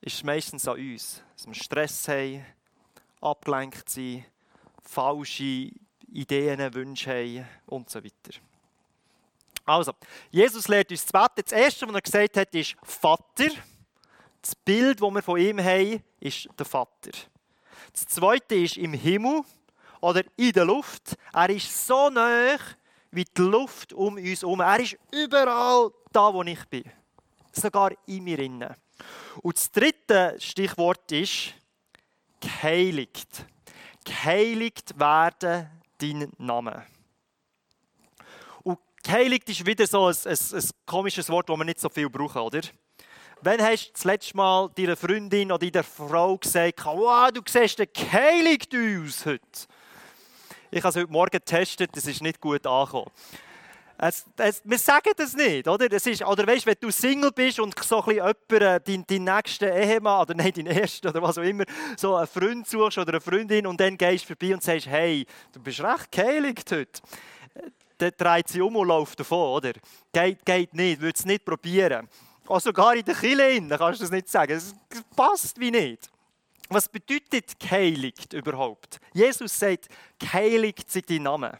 ist 0.00 0.16
es 0.16 0.24
meistens 0.24 0.66
an 0.66 0.78
uns. 0.78 1.22
Dass 1.36 1.46
wir 1.46 1.54
Stress 1.54 2.08
haben, 2.08 2.44
abgelenkt 3.24 3.88
sind, 3.88 4.24
falsche 4.82 5.70
Ideen, 6.12 6.74
Wünsche 6.74 7.10
haben 7.10 7.48
und 7.66 7.90
so 7.90 8.02
weiter. 8.02 8.38
Also, 9.64 9.92
Jesus 10.30 10.68
lehrt 10.68 10.90
uns 10.90 11.06
zu 11.06 11.12
beten. 11.12 11.42
Das 11.42 11.52
Erste, 11.52 11.88
was 11.88 11.94
er 11.94 12.00
gesagt 12.02 12.36
hat, 12.36 12.54
ist 12.54 12.76
Vater. 12.82 13.48
Das 14.42 14.54
Bild, 14.54 15.00
das 15.00 15.10
wir 15.10 15.22
von 15.22 15.40
ihm 15.40 15.58
haben, 15.58 16.02
ist 16.20 16.48
der 16.58 16.66
Vater. 16.66 17.12
Das 17.92 18.06
Zweite 18.06 18.56
ist 18.56 18.76
im 18.76 18.92
Himmel 18.92 19.42
oder 20.00 20.22
in 20.36 20.52
der 20.52 20.66
Luft. 20.66 21.16
Er 21.32 21.48
ist 21.48 21.86
so 21.86 22.10
nah 22.10 22.58
wie 23.10 23.24
die 23.24 23.42
Luft 23.42 23.92
um 23.92 24.16
uns 24.16 24.42
herum. 24.42 24.60
Er 24.60 24.80
ist 24.80 24.98
überall 25.12 25.90
da, 26.12 26.34
wo 26.34 26.42
ich 26.42 26.64
bin. 26.66 26.84
Sogar 27.52 27.92
in 28.06 28.24
mir 28.24 28.38
innen. 28.38 28.74
Und 29.40 29.56
das 29.56 29.70
dritte 29.70 30.36
Stichwort 30.38 31.10
ist 31.12 31.54
geheiligt. 32.44 33.46
Geheiligt 34.04 34.98
werden 34.98 35.70
deinen 35.98 36.32
Namen. 36.38 36.82
Und 38.62 38.78
geheiligt 39.02 39.48
ist 39.48 39.64
wieder 39.64 39.86
so 39.86 40.06
ein, 40.06 40.16
ein, 40.24 40.36
ein 40.52 40.70
komisches 40.84 41.28
Wort, 41.30 41.48
das 41.48 41.56
wir 41.56 41.64
nicht 41.64 41.80
so 41.80 41.88
viel 41.88 42.10
brauchen, 42.10 42.42
oder? 42.42 42.60
Wann 43.40 43.60
hast 43.62 43.88
du 43.88 43.92
das 43.92 44.04
letzte 44.04 44.36
Mal 44.36 44.70
deiner 44.74 44.96
Freundin 44.96 45.52
oder 45.52 45.70
deiner 45.70 45.84
Frau 45.84 46.36
gesagt, 46.36 46.84
wow, 46.84 47.30
du 47.30 47.40
siehst 47.46 47.82
geheiligt 47.92 48.74
aus 48.74 49.26
heute? 49.26 49.40
Ich 50.70 50.82
habe 50.82 50.88
es 50.88 50.96
heute 50.96 51.12
Morgen 51.12 51.30
getestet, 51.30 51.90
das 51.94 52.06
ist 52.06 52.22
nicht 52.22 52.40
gut 52.40 52.66
angekommen. 52.66 53.10
Es, 53.96 54.24
es, 54.38 54.60
wir 54.64 54.78
sagen 54.78 55.12
das 55.16 55.34
nicht, 55.34 55.68
oder? 55.68 55.90
Es 55.92 56.06
ist, 56.06 56.22
oder 56.22 56.46
weißt, 56.46 56.66
wenn 56.66 56.76
du 56.80 56.90
Single 56.90 57.30
bist 57.30 57.60
und 57.60 57.78
so 57.84 58.02
ein 58.02 58.04
bisschen 58.04 58.14
jemanden, 58.16 58.62
äh, 58.62 58.80
deinen, 58.80 59.06
deinen 59.06 59.36
nächsten 59.36 59.68
Ehemann, 59.68 60.22
oder 60.22 60.34
nein, 60.36 60.52
deinen 60.52 60.66
ersten, 60.66 61.08
oder 61.08 61.22
was 61.22 61.38
auch 61.38 61.42
immer, 61.42 61.64
so 61.96 62.16
einen 62.16 62.26
Freund 62.26 62.66
suchst 62.66 62.98
oder 62.98 63.12
eine 63.12 63.20
Freundin 63.20 63.66
und 63.66 63.80
dann 63.80 63.96
gehst 63.96 64.24
du 64.24 64.34
vorbei 64.34 64.54
und 64.54 64.62
sagst, 64.62 64.86
hey, 64.86 65.24
du 65.52 65.60
bist 65.60 65.80
recht 65.80 66.10
geheiligt 66.10 66.70
heute. 66.72 67.00
Dann 67.98 68.12
dreht 68.16 68.48
sie 68.48 68.60
um 68.60 68.74
und 68.74 68.88
läuft 68.88 69.20
davon, 69.20 69.56
oder? 69.56 69.72
Geht, 70.12 70.44
geht 70.44 70.74
nicht, 70.74 71.00
würde 71.00 71.16
es 71.16 71.24
nicht 71.24 71.44
probieren. 71.44 72.08
Auch 72.48 72.60
sogar 72.60 72.94
in 72.96 73.04
der 73.04 73.14
Kille 73.14 73.60
kannst 73.68 74.00
du 74.00 74.04
das 74.04 74.10
nicht 74.10 74.28
sagen. 74.28 74.52
Es 74.52 74.74
passt 75.14 75.58
wie 75.60 75.70
nicht. 75.70 76.10
Was 76.68 76.88
bedeutet 76.88 77.58
geheiligt 77.60 78.32
überhaupt? 78.32 78.98
Jesus 79.12 79.58
sagt, 79.58 79.88
geheiligt 80.18 80.90
sei 80.90 81.02
dein 81.06 81.22
Name. 81.22 81.58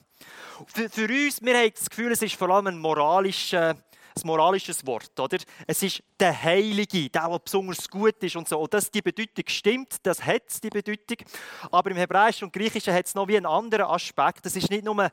Für, 0.66 0.88
für 0.88 1.08
uns, 1.08 1.42
wir 1.42 1.56
haben 1.56 1.72
das 1.74 1.90
Gefühl, 1.90 2.12
es 2.12 2.22
ist 2.22 2.34
vor 2.34 2.50
allem 2.50 2.68
ein 2.68 2.78
moralischer 2.78 3.76
ein 4.16 4.26
moralisches 4.26 4.86
Wort, 4.86 5.18
oder? 5.18 5.38
Es 5.66 5.82
ist 5.82 6.02
der 6.20 6.40
Heilige, 6.40 7.10
der, 7.10 7.28
der 7.28 7.38
besonders 7.38 7.88
gut 7.88 8.22
ist 8.22 8.36
und 8.36 8.48
so. 8.48 8.60
Und 8.60 8.72
das, 8.72 8.90
die 8.90 9.02
Bedeutung 9.02 9.44
stimmt, 9.48 9.96
das 10.04 10.24
hat 10.24 10.62
die 10.62 10.70
Bedeutung. 10.70 11.26
Aber 11.72 11.90
im 11.90 11.96
Hebräischen 11.96 12.44
und 12.44 12.52
Griechischen 12.52 12.94
hat 12.94 13.06
es 13.06 13.14
noch 13.14 13.26
wie 13.26 13.36
einen 13.36 13.46
anderen 13.46 13.86
Aspekt. 13.86 14.46
Das 14.46 14.54
ist 14.54 14.70
nicht 14.70 14.84
nur 14.84 15.10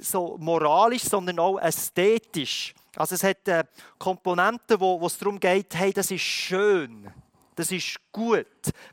so 0.00 0.36
moralisch, 0.38 1.04
sondern 1.04 1.38
auch 1.38 1.58
ästhetisch. 1.58 2.74
Also 2.96 3.14
es 3.14 3.22
hat 3.22 3.46
äh, 3.46 3.64
Komponenten, 3.98 4.80
wo, 4.80 5.00
wo 5.00 5.06
es 5.06 5.18
darum 5.18 5.38
geht, 5.38 5.74
hey, 5.74 5.92
das 5.92 6.10
ist 6.10 6.22
schön 6.22 7.12
das 7.54 7.70
ist 7.70 7.96
gut, 8.10 8.46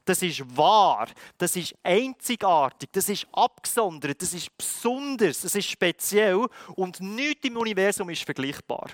das 0.03 0.21
ist 0.21 0.57
wahr, 0.57 1.07
das 1.37 1.55
ist 1.55 1.73
einzigartig, 1.83 2.89
das 2.91 3.09
ist 3.09 3.27
abgesondert, 3.31 4.21
das 4.21 4.33
ist 4.33 4.55
besonders, 4.57 5.41
das 5.41 5.55
ist 5.55 5.69
speziell. 5.69 6.47
Und 6.75 6.99
nichts 6.99 7.47
im 7.47 7.57
Universum 7.57 8.09
ist 8.09 8.23
vergleichbar. 8.23 8.89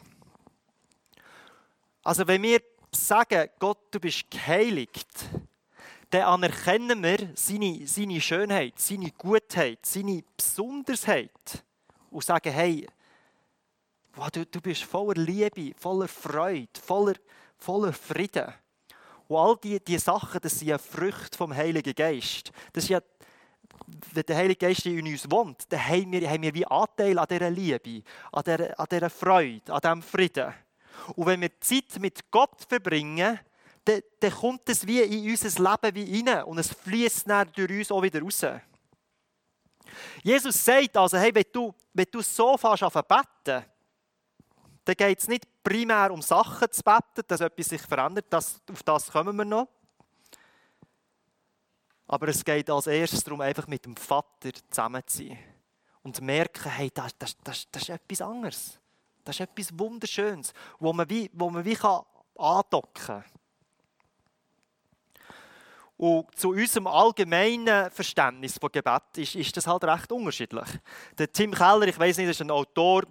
Also 2.03 2.27
wenn 2.27 2.43
wir 2.43 2.61
sagen, 2.91 3.49
Gott, 3.57 3.79
du 3.91 3.99
bist 3.99 4.29
geheiligt, 4.29 5.07
dann 6.11 6.21
anerkennen 6.21 7.01
wir 7.01 7.29
seine, 7.33 7.87
seine 7.87 8.21
Schönheit, 8.21 8.79
seine 8.79 9.11
Gutheit, 9.11 9.79
seine 9.85 10.23
Besonderheit 10.37 11.63
und 12.11 12.23
sagen, 12.23 12.53
hey, 12.53 12.87
wow, 14.13 14.29
du, 14.29 14.45
du 14.45 14.61
bist 14.61 14.83
voller 14.83 15.19
Liebe, 15.19 15.73
voller 15.77 16.07
Freude, 16.07 16.69
voller, 16.79 17.15
voller 17.57 17.91
Frieden. 17.91 18.53
Und 19.27 19.37
all 19.37 19.57
diese 19.61 19.79
die 19.79 19.97
Sachen, 19.97 20.39
das 20.41 20.59
sind 20.59 20.67
ja 20.67 20.77
Früchte 20.77 21.37
vom 21.37 21.53
Heiligen 21.53 21.95
Geist. 21.95 22.51
Das 22.73 22.83
ist 22.83 22.89
ja, 22.89 23.01
wenn 24.13 24.23
der 24.23 24.37
Heilige 24.37 24.67
Geist 24.67 24.85
in 24.85 25.05
uns 25.05 25.29
wohnt, 25.29 25.63
dann 25.69 25.83
haben 25.83 26.11
wir, 26.11 26.29
haben 26.29 26.43
wir 26.43 26.53
wie 26.53 26.65
Anteil 26.65 27.17
an 27.17 27.27
dieser 27.29 27.49
Liebe, 27.49 28.03
an 28.31 28.43
dieser, 28.43 28.79
an 28.79 28.87
dieser 28.89 29.09
Freude, 29.09 29.73
an 29.73 29.81
diesem 29.81 30.01
Frieden. 30.01 30.53
Und 31.15 31.25
wenn 31.25 31.41
wir 31.41 31.59
Zeit 31.59 31.99
mit 31.99 32.31
Gott 32.31 32.65
verbringen, 32.67 33.39
dann, 33.83 34.01
dann 34.19 34.31
kommt 34.31 34.67
es 34.69 34.85
wie 34.85 35.01
in 35.01 35.29
unser 35.29 35.63
Leben 35.63 35.95
wie 35.95 36.19
rein 36.19 36.43
und 36.43 36.57
es 36.57 36.69
fließt 36.69 37.29
dann 37.29 37.51
durch 37.53 37.71
uns 37.71 37.91
auch 37.91 38.01
wieder 38.01 38.21
raus. 38.21 38.45
Jesus 40.23 40.65
sagt 40.65 40.97
also, 40.97 41.17
hey, 41.17 41.33
wenn 41.33 41.45
du, 41.51 41.73
wenn 41.93 42.07
du 42.11 42.21
so 42.21 42.57
fast 42.57 42.83
an 42.83 42.91
beten, 42.91 43.65
dann 44.85 44.95
geht 44.95 45.19
es 45.19 45.27
nicht 45.27 45.45
primär 45.63 46.11
um 46.11 46.21
Sachen 46.21 46.71
zu 46.71 46.83
beten, 46.83 47.27
dass 47.27 47.41
etwas 47.41 47.65
sich 47.67 47.81
verändert, 47.81 48.27
das, 48.29 48.61
auf 48.71 48.83
das 48.83 49.11
kommen 49.11 49.35
wir 49.35 49.45
noch. 49.45 49.67
Aber 52.07 52.27
es 52.27 52.45
geht 52.45 52.69
als 52.69 52.87
erstes 52.87 53.23
darum, 53.23 53.41
einfach 53.41 53.67
mit 53.67 53.83
dem 53.85 53.95
Vater 53.97 54.51
zusammen 54.69 55.01
zu 55.07 55.17
sein. 55.17 55.39
und 56.03 56.21
merken, 56.21 56.69
hey, 56.69 56.91
das, 56.93 57.17
das, 57.17 57.35
das, 57.43 57.65
das 57.71 57.81
ist 57.81 57.89
etwas 57.89 58.21
anderes. 58.21 58.79
Das 59.23 59.35
ist 59.35 59.39
etwas 59.39 59.77
Wunderschönes, 59.77 60.53
wo 60.77 60.93
man 60.93 61.09
wie, 61.09 61.31
wo 61.33 61.49
man 61.49 61.65
wie 61.65 61.73
kann 61.73 62.03
andocken 62.37 63.05
kann. 63.05 63.23
Und 65.97 66.37
zu 66.37 66.49
unserem 66.49 66.85
allgemeinen 66.85 67.89
Verständnis 67.89 68.59
von 68.59 68.71
Gebet 68.71 69.17
ist, 69.17 69.33
ist 69.33 69.57
das 69.57 69.65
halt 69.65 69.83
recht 69.85 70.11
unterschiedlich. 70.11 70.67
Der 71.17 71.31
Tim 71.31 71.53
Keller, 71.53 71.87
ich 71.87 71.97
weiß 71.97 72.17
nicht, 72.17 72.29
ist 72.29 72.41
ein 72.41 72.51
Autor, 72.51 73.03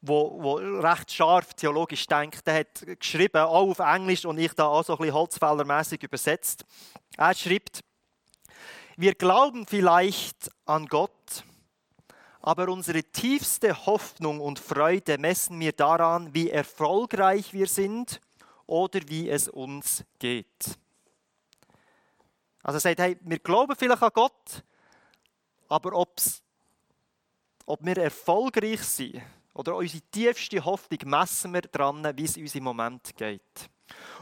wo 0.00 0.54
recht 0.54 1.12
scharf 1.12 1.54
theologisch 1.54 2.06
denkt, 2.06 2.46
der 2.46 2.60
hat 2.60 2.84
geschrieben, 3.00 3.42
auch 3.42 3.70
auf 3.70 3.78
Englisch 3.78 4.24
und 4.24 4.38
ich 4.38 4.52
da 4.52 4.66
auch 4.66 4.84
so 4.84 4.94
ein 4.94 4.98
bisschen 4.98 5.14
holzfällermäßig 5.14 6.02
übersetzt. 6.02 6.64
Er 7.16 7.34
schreibt, 7.34 7.80
wir 8.96 9.14
glauben 9.14 9.66
vielleicht 9.66 10.50
an 10.64 10.86
Gott, 10.86 11.44
aber 12.40 12.68
unsere 12.68 13.02
tiefste 13.02 13.86
Hoffnung 13.86 14.40
und 14.40 14.58
Freude 14.58 15.18
messen 15.18 15.58
wir 15.60 15.72
daran, 15.72 16.32
wie 16.32 16.50
erfolgreich 16.50 17.52
wir 17.52 17.66
sind 17.66 18.20
oder 18.66 19.00
wie 19.06 19.28
es 19.28 19.48
uns 19.48 20.04
geht. 20.18 20.78
Also 22.62 22.76
er 22.76 22.80
sagt, 22.80 23.00
hey, 23.00 23.16
wir 23.20 23.38
glauben 23.38 23.74
vielleicht 23.76 24.02
an 24.02 24.10
Gott, 24.12 24.62
aber 25.68 25.92
ob's, 25.92 26.42
ob 27.64 27.84
wir 27.84 27.98
erfolgreich 27.98 28.82
sind 28.82 29.22
oder 29.56 29.74
unsere 29.74 30.02
tiefste 30.10 30.64
Hoffnung 30.64 31.00
messen 31.06 31.54
wir 31.54 31.62
daran, 31.62 32.04
wie 32.16 32.24
es 32.24 32.36
uns 32.36 32.54
im 32.54 32.64
Moment 32.64 33.16
geht. 33.16 33.70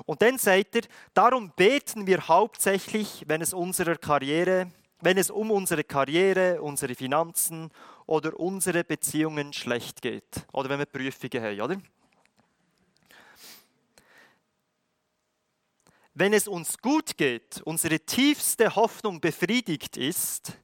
Und 0.07 0.23
dann 0.23 0.39
sagt 0.39 0.77
er, 0.77 0.83
darum 1.13 1.53
beten 1.57 2.07
wir 2.07 2.29
hauptsächlich, 2.29 3.25
wenn 3.27 3.43
es 3.43 3.53
unserer 3.53 3.97
Karriere, 3.97 4.71
wenn 5.01 5.19
es 5.19 5.31
um 5.31 5.51
unsere 5.51 5.83
Karriere, 5.83 6.63
unsere 6.63 6.95
Finanzen 6.95 7.71
oder 8.07 8.39
unsere 8.39 8.85
Beziehungen 8.85 9.53
schlecht 9.53 10.03
geht. 10.03 10.47
Oder 10.53 10.69
wenn 10.69 10.79
wir 10.79 10.87
Prüfungen 10.87 11.43
haben, 11.43 11.61
oder? 11.61 11.81
Wenn 16.15 16.33
es 16.33 16.47
uns 16.47 16.79
gut 16.79 17.17
geht, 17.17 17.61
unsere 17.65 17.99
tiefste 17.99 18.77
Hoffnung 18.77 19.21
befriedigt 19.21 19.97
ist, 19.97 20.59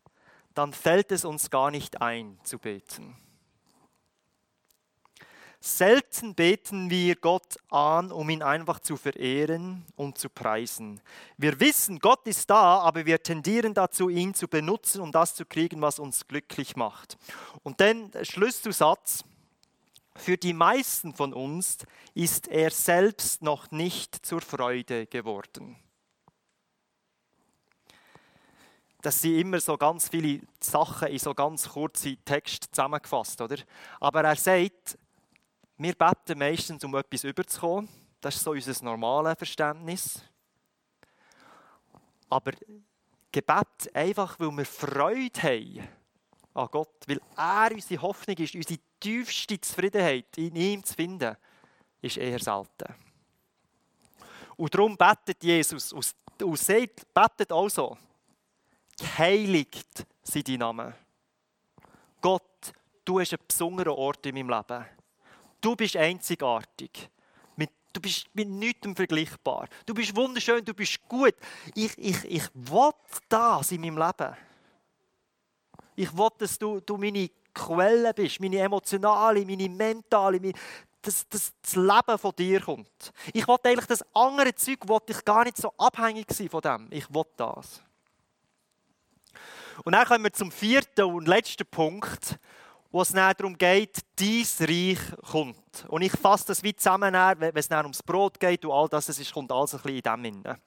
dann 0.55 0.73
fällt 0.73 1.11
es 1.11 1.25
uns 1.25 1.51
gar 1.51 1.73
nicht 1.73 2.01
ein 2.01 2.39
zu 2.45 2.59
beten. 2.61 3.17
Selten 5.63 6.35
beten 6.35 6.89
wir 6.89 7.17
Gott 7.17 7.59
an, 7.69 8.13
um 8.13 8.31
ihn 8.31 8.43
einfach 8.43 8.81
zu 8.81 8.97
verehren 8.97 9.85
und 9.95 10.17
zu 10.17 10.31
preisen. 10.31 11.03
Wir 11.37 11.61
wissen, 11.61 11.99
Gott 11.99 12.27
ist 12.27 12.49
da, 12.49 12.79
aber 12.79 13.05
wir 13.05 13.23
tendieren 13.23 13.75
dazu, 13.75 14.09
ihn 14.09 14.33
zu 14.33 14.49
benutzen, 14.49 15.03
um 15.03 15.13
das 15.13 15.35
zu 15.35 15.45
kriegen, 15.45 15.83
was 15.83 15.99
uns 15.99 16.27
glücklich 16.27 16.77
macht. 16.77 17.19
Und 17.63 17.81
dann 17.83 18.11
Schlüsselzusatz. 18.23 19.25
Für 20.17 20.37
die 20.37 20.55
meisten 20.55 21.15
von 21.15 21.33
uns 21.33 21.79
ist 22.15 22.49
er 22.49 22.71
selbst 22.71 23.43
noch 23.43 23.71
nicht 23.71 24.27
zur 24.27 24.41
Freude 24.41 25.07
geworden. 25.07 25.77
Das 29.03 29.21
sind 29.21 29.39
immer 29.39 29.61
so 29.61 29.79
ganz 29.79 30.09
viele 30.09 30.41
Sachen 30.59 31.09
in 31.09 31.19
so 31.19 31.33
ganz 31.33 31.69
kurzen 31.69 32.19
Text 32.25 32.69
zusammengefasst, 32.73 33.41
oder? 33.41 33.57
Aber 33.99 34.23
er 34.25 34.37
sagt, 34.37 34.99
wir 35.83 35.95
beten 35.95 36.39
meistens, 36.39 36.85
um 36.85 36.95
etwas 36.95 37.25
überzukommen. 37.25 37.89
Das 38.21 38.37
ist 38.37 38.45
so 38.45 38.51
unser 38.51 38.85
normales 38.85 39.39
Verständnis. 39.39 40.21
Aber 42.29 42.53
Gebet 43.33 43.95
einfach, 43.95 44.39
weil 44.39 44.51
wir 44.51 44.67
Freude 44.67 45.43
haben 45.43 45.89
an 46.53 46.69
Gott, 46.71 47.07
weil 47.07 47.21
er 47.35 47.73
unsere 47.73 48.03
Hoffnung 48.03 48.37
ist, 48.37 48.55
unsere 48.55 48.79
tiefste 48.99 49.59
Zufriedenheit 49.59 50.37
in 50.37 50.55
ihm 50.55 50.85
zu 50.85 50.95
finden, 50.95 51.35
ist 52.03 52.19
eher 52.19 52.41
selten. 52.41 52.95
Und 54.57 54.75
darum 54.75 54.97
betet 54.99 55.43
Jesus 55.43 55.93
und 55.95 56.59
sagt, 56.59 57.15
betet 57.15 57.53
auch 57.53 57.71
so, 57.71 57.97
geheiligt 58.99 60.05
sei 60.23 60.43
dein 60.43 60.59
Name. 60.59 60.95
Gott, 62.21 62.73
du 63.03 63.21
hast 63.21 63.33
einen 63.33 63.47
besonderen 63.49 63.93
Ort 63.93 64.27
in 64.27 64.35
meinem 64.35 64.51
Leben. 64.51 65.00
Du 65.61 65.77
bist 65.77 65.97
einzigartig. 65.97 67.11
Du 67.93 68.01
bist 68.01 68.27
mit 68.35 68.49
nichts 68.49 68.87
vergleichbar. 68.95 69.69
Du 69.85 69.95
bist 69.95 70.15
wunderschön, 70.15 70.65
du 70.65 70.75
bist 70.75 71.01
gut. 71.09 71.35
Ich, 71.75 71.97
ich, 71.99 72.25
ich 72.25 72.45
will 72.55 72.93
das 73.29 73.73
in 73.73 73.81
meinem 73.81 73.99
Leben. 73.99 74.37
Ich 75.97 76.17
will, 76.17 76.29
dass 76.39 76.59
du, 76.59 76.81
du 76.81 76.97
meine 76.97 77.29
Quelle 77.53 78.15
bist, 78.15 78.41
meine 78.41 78.61
emotionale, 78.61 79.45
meine 79.45 79.69
mentale, 79.69 80.39
meine, 80.39 80.53
dass, 81.03 81.29
dass 81.29 81.53
das 81.61 81.75
Leben 81.75 82.19
von 82.19 82.33
dir 82.37 82.61
kommt. 82.61 83.13
Ich 83.33 83.47
will 83.49 83.57
eigentlich 83.65 83.87
das 83.87 84.05
andere 84.15 84.55
Zeug, 84.55 84.79
wollte 84.87 85.13
ich 85.13 85.25
gar 85.25 85.45
nicht 85.45 85.57
so 85.57 85.73
abhängig 85.77 86.33
sein 86.33 86.49
von 86.49 86.61
dem. 86.61 86.87
Ich 86.91 87.13
will 87.13 87.25
das. 87.37 87.83
Und 89.85 89.93
dann 89.93 90.07
kommen 90.07 90.25
wir 90.25 90.33
zum 90.33 90.53
vierten 90.53 91.05
und 91.07 91.27
letzten 91.27 91.67
Punkt 91.67 92.39
wo 92.91 93.03
es 93.03 93.13
darum 93.13 93.57
geht, 93.57 93.99
dein 94.17 94.47
Reich 94.61 94.99
kommt. 95.31 95.85
Und 95.89 96.03
ich 96.03 96.13
fasse 96.13 96.47
das 96.49 96.63
wie 96.63 96.75
zusammen, 96.75 97.15
wenn 97.15 97.57
es 97.57 97.69
dann 97.69 97.87
ums 97.87 98.03
Brot 98.03 98.41
geht 98.41 98.65
und 98.65 98.73
all 98.73 98.89
das, 98.89 99.09
es 99.09 99.33
kommt 99.33 99.53
alles 99.53 99.75
ein 99.75 99.81
bisschen 99.83 99.97
in 99.97 100.03
dem 100.03 100.25
hinein. 100.25 100.61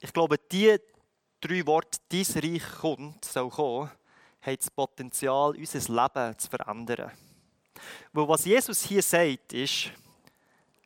Ich 0.00 0.12
glaube, 0.12 0.38
die 0.38 0.76
drei 1.40 1.66
Worte, 1.66 1.98
dein 2.08 2.24
Reich 2.42 2.62
kommt, 2.80 3.24
soll 3.24 3.50
kommen, 3.50 3.90
haben 4.40 4.56
das 4.56 4.70
Potenzial, 4.70 5.56
unser 5.56 5.92
Leben 5.92 6.38
zu 6.38 6.48
verändern. 6.48 7.10
Weil 8.12 8.28
was 8.28 8.44
Jesus 8.44 8.82
hier 8.82 9.02
sagt, 9.02 9.52
ist, 9.52 9.90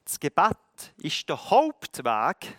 das 0.04 0.18
Gebet 0.18 0.56
ist 0.96 1.28
der 1.28 1.50
Hauptweg, 1.50 2.56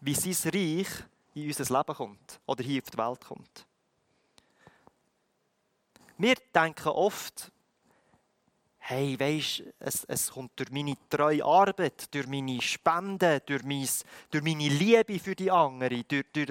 wie 0.00 0.14
sein 0.14 0.52
Reich 0.52 0.88
in 1.34 1.46
unser 1.46 1.76
Leben 1.76 1.96
kommt 1.96 2.40
oder 2.46 2.62
hier 2.62 2.82
auf 2.82 2.90
die 2.90 2.98
Welt 2.98 3.24
kommt. 3.24 3.66
Wir 6.16 6.36
denken 6.54 6.88
oft, 6.88 7.50
hey, 8.78 9.18
weisst, 9.18 9.64
es, 9.80 10.04
es 10.04 10.30
kommt 10.30 10.52
durch 10.56 10.70
meine 10.70 10.94
treue 11.08 11.44
Arbeit, 11.44 12.12
durch 12.14 12.26
meine 12.26 12.60
Spenden, 12.60 13.40
durch, 13.46 13.62
mein, 13.64 13.88
durch 14.30 14.44
meine 14.44 14.68
Liebe 14.68 15.18
für 15.18 15.34
die 15.34 15.50
anderen, 15.50 16.04
durch, 16.06 16.26
durch, 16.32 16.46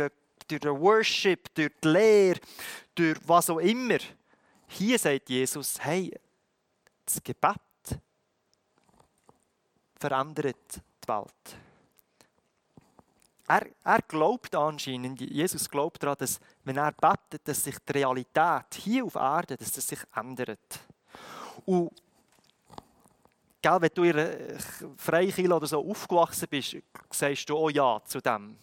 durch 0.48 0.60
den 0.60 0.82
Worship, 0.82 1.54
durch 1.54 1.72
die 1.84 1.88
Lehre, 1.88 2.40
durch 2.96 3.18
was 3.26 3.50
auch 3.50 3.60
immer. 3.60 4.00
Hier 4.68 4.98
sagt 5.00 5.30
Jesus, 5.30 5.80
hey, 5.80 6.12
das 7.06 7.24
Gebet 7.24 7.60
verändert 10.00 10.82
die 11.04 11.08
Welt. 11.08 11.63
Er, 13.48 13.68
er 13.84 14.02
glaubt 14.08 14.56
anscheinend, 14.56 15.20
Jesus 15.20 15.70
glaubt 15.70 16.02
daran, 16.02 16.16
dass 16.18 16.40
wenn 16.64 16.78
er 16.78 16.94
betet, 16.94 17.46
dass 17.48 17.64
sich 17.64 17.78
die 17.80 17.92
Realität 17.92 18.74
hier 18.76 19.04
auf 19.04 19.16
Erde, 19.16 19.58
dass 19.58 19.72
das 19.72 19.88
sich 19.88 20.00
ändert. 20.16 20.80
Und 21.66 21.92
gell, 23.62 23.82
wenn 23.82 23.90
du 23.94 24.04
in 24.04 24.18
einer 24.18 24.60
Freikirche 24.98 25.54
oder 25.54 25.68
so 25.68 25.90
aufgewachsen 25.90 26.48
bist, 26.50 26.78
sagst 27.12 27.50
du 27.50 27.58
auch 27.58 27.70
Ja 27.70 28.02
zu 28.06 28.22
dem. 28.22 28.58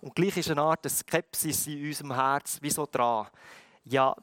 Und 0.00 0.14
gleich 0.14 0.36
ist 0.36 0.50
eine 0.50 0.62
Art 0.62 0.88
Skepsis 0.88 1.66
in 1.66 1.86
unserem 1.86 2.14
Herz, 2.14 2.58
wieso 2.60 2.86
dran? 2.86 3.28
Ja, 3.84 4.14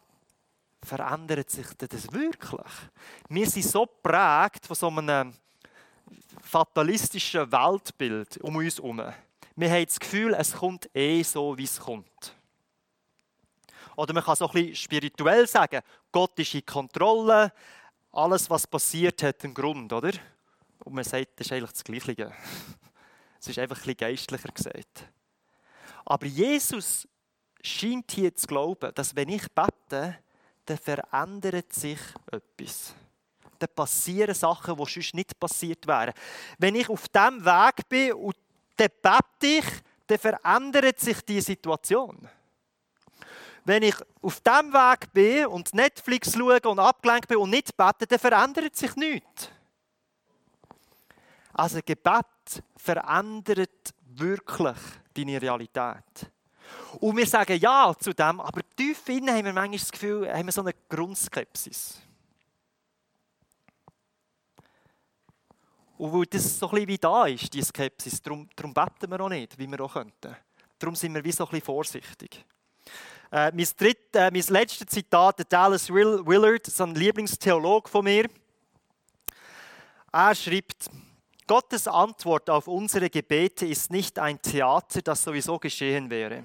verändert 0.83 1.49
sich 1.49 1.67
das 1.77 2.11
wirklich? 2.11 2.71
Wir 3.29 3.49
sind 3.49 3.65
so 3.65 3.85
prägt 3.85 4.67
von 4.67 4.75
so 4.75 4.87
einem 4.89 5.33
fatalistischen 6.41 7.51
Weltbild 7.51 8.37
um 8.37 8.55
uns 8.57 8.77
herum. 8.77 9.01
Wir 9.55 9.69
haben 9.69 9.85
das 9.85 9.99
Gefühl, 9.99 10.33
es 10.33 10.53
kommt 10.53 10.89
eh 10.95 11.21
so, 11.21 11.57
wie 11.57 11.65
es 11.65 11.79
kommt. 11.79 12.35
Oder 13.95 14.13
man 14.13 14.23
kann 14.23 14.35
so 14.35 14.47
ein 14.47 14.53
bisschen 14.53 14.75
spirituell 14.75 15.47
sagen, 15.47 15.81
Gott 16.11 16.37
ist 16.39 16.55
in 16.55 16.65
Kontrolle, 16.65 17.53
alles, 18.11 18.49
was 18.49 18.65
passiert, 18.65 19.21
hat 19.21 19.43
einen 19.43 19.53
Grund, 19.53 19.93
oder? 19.93 20.11
Und 20.83 20.93
man 20.93 21.03
sagt, 21.03 21.39
das 21.39 21.47
ist 21.47 21.53
eigentlich 21.53 21.71
das 21.71 21.83
Gleiche. 21.83 22.31
Es 23.39 23.49
ist 23.49 23.59
einfach 23.59 23.75
ein 23.75 23.79
bisschen 23.79 23.97
geistlicher 23.97 24.49
gesagt. 24.53 25.09
Aber 26.05 26.25
Jesus 26.25 27.05
scheint 27.61 28.09
hier 28.13 28.33
zu 28.33 28.47
glauben, 28.47 28.93
dass 28.95 29.13
wenn 29.17 29.27
ich 29.27 29.45
bete, 29.51 30.17
dann 30.65 30.77
verändert 30.77 31.73
sich 31.73 31.99
etwas. 32.31 32.95
Dann 33.59 33.69
passieren 33.75 34.33
Sachen, 34.33 34.77
die 34.77 34.85
sonst 34.89 35.13
nicht 35.13 35.37
passiert 35.37 35.85
wären. 35.87 36.13
Wenn 36.57 36.75
ich 36.75 36.87
auf 36.87 37.09
diesem 37.09 37.43
Weg 37.43 37.89
bin 37.89 38.13
und 38.13 38.35
dann 38.77 38.89
bete 39.01 39.59
ich, 39.59 39.65
dann 40.07 40.17
verändert 40.17 40.99
sich 40.99 41.21
die 41.21 41.41
Situation. 41.41 42.27
Wenn 43.65 43.83
ich 43.83 43.95
auf 44.21 44.41
dem 44.41 44.73
Weg 44.73 45.13
bin 45.13 45.45
und 45.47 45.73
Netflix 45.73 46.33
schaue 46.33 46.59
und 46.61 46.79
abgelenkt 46.79 47.27
bin 47.27 47.37
und 47.37 47.49
nicht 47.49 47.75
bete, 47.77 48.05
dann 48.05 48.19
verändert 48.19 48.75
sich 48.75 48.95
nichts. 48.95 49.49
Also 51.53 51.79
Gebet 51.85 52.25
verändert 52.75 53.93
wirklich 54.05 54.77
deine 55.13 55.41
Realität. 55.41 56.31
Und 56.99 57.15
wir 57.15 57.27
sagen 57.27 57.57
ja 57.59 57.93
zu 57.97 58.13
dem, 58.13 58.39
aber 58.39 58.61
tief 58.75 59.07
innen 59.07 59.35
haben 59.35 59.45
wir 59.45 59.53
manchmal 59.53 59.79
das 59.79 59.91
Gefühl, 59.91 60.31
haben 60.31 60.45
wir 60.45 60.51
so 60.51 60.61
eine 60.61 60.73
Grundskepsis. 60.89 62.01
Und 66.03 66.11
weil 66.11 66.25
das 66.25 66.59
so 66.59 66.67
ein 66.67 66.71
bisschen 66.71 66.87
wie 66.89 66.97
da 66.97 67.25
ist, 67.27 67.53
die 67.53 67.61
Skepsis, 67.63 68.21
darum, 68.21 68.49
darum 68.57 68.73
beten 68.73 69.09
wir 69.09 69.21
auch 69.21 69.29
nicht, 69.29 69.57
wie 69.57 69.67
wir 69.67 69.79
auch 69.79 69.93
könnten. 69.93 70.35
Darum 70.77 70.97
sind 70.97 71.13
wir 71.15 71.23
wie 71.23 71.31
so 71.31 71.45
ein 71.45 71.51
bisschen 71.51 71.65
vorsichtig. 71.65 72.43
Äh, 73.31 73.53
mein, 73.53 73.67
dritt, 73.77 74.13
äh, 74.13 74.29
mein 74.29 74.43
letztes 74.49 74.87
Zitat, 74.87 75.39
der 75.39 75.45
Dallas 75.45 75.89
Willard, 75.89 76.65
so 76.65 76.83
ein 76.83 76.93
Lieblingstheolog 76.93 77.87
von 77.87 78.03
mir. 78.03 78.29
Er 80.11 80.35
schreibt, 80.35 80.89
Gottes 81.47 81.87
Antwort 81.87 82.49
auf 82.49 82.67
unsere 82.67 83.09
Gebete 83.09 83.65
ist 83.65 83.89
nicht 83.89 84.19
ein 84.19 84.41
Theater, 84.41 85.01
das 85.01 85.23
sowieso 85.23 85.57
geschehen 85.57 86.09
wäre. 86.09 86.43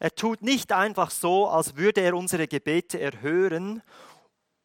Er 0.00 0.14
tut 0.14 0.40
nicht 0.40 0.72
einfach 0.72 1.10
so, 1.10 1.46
als 1.46 1.76
würde 1.76 2.00
er 2.00 2.14
unsere 2.14 2.48
Gebete 2.48 2.98
erhören 2.98 3.82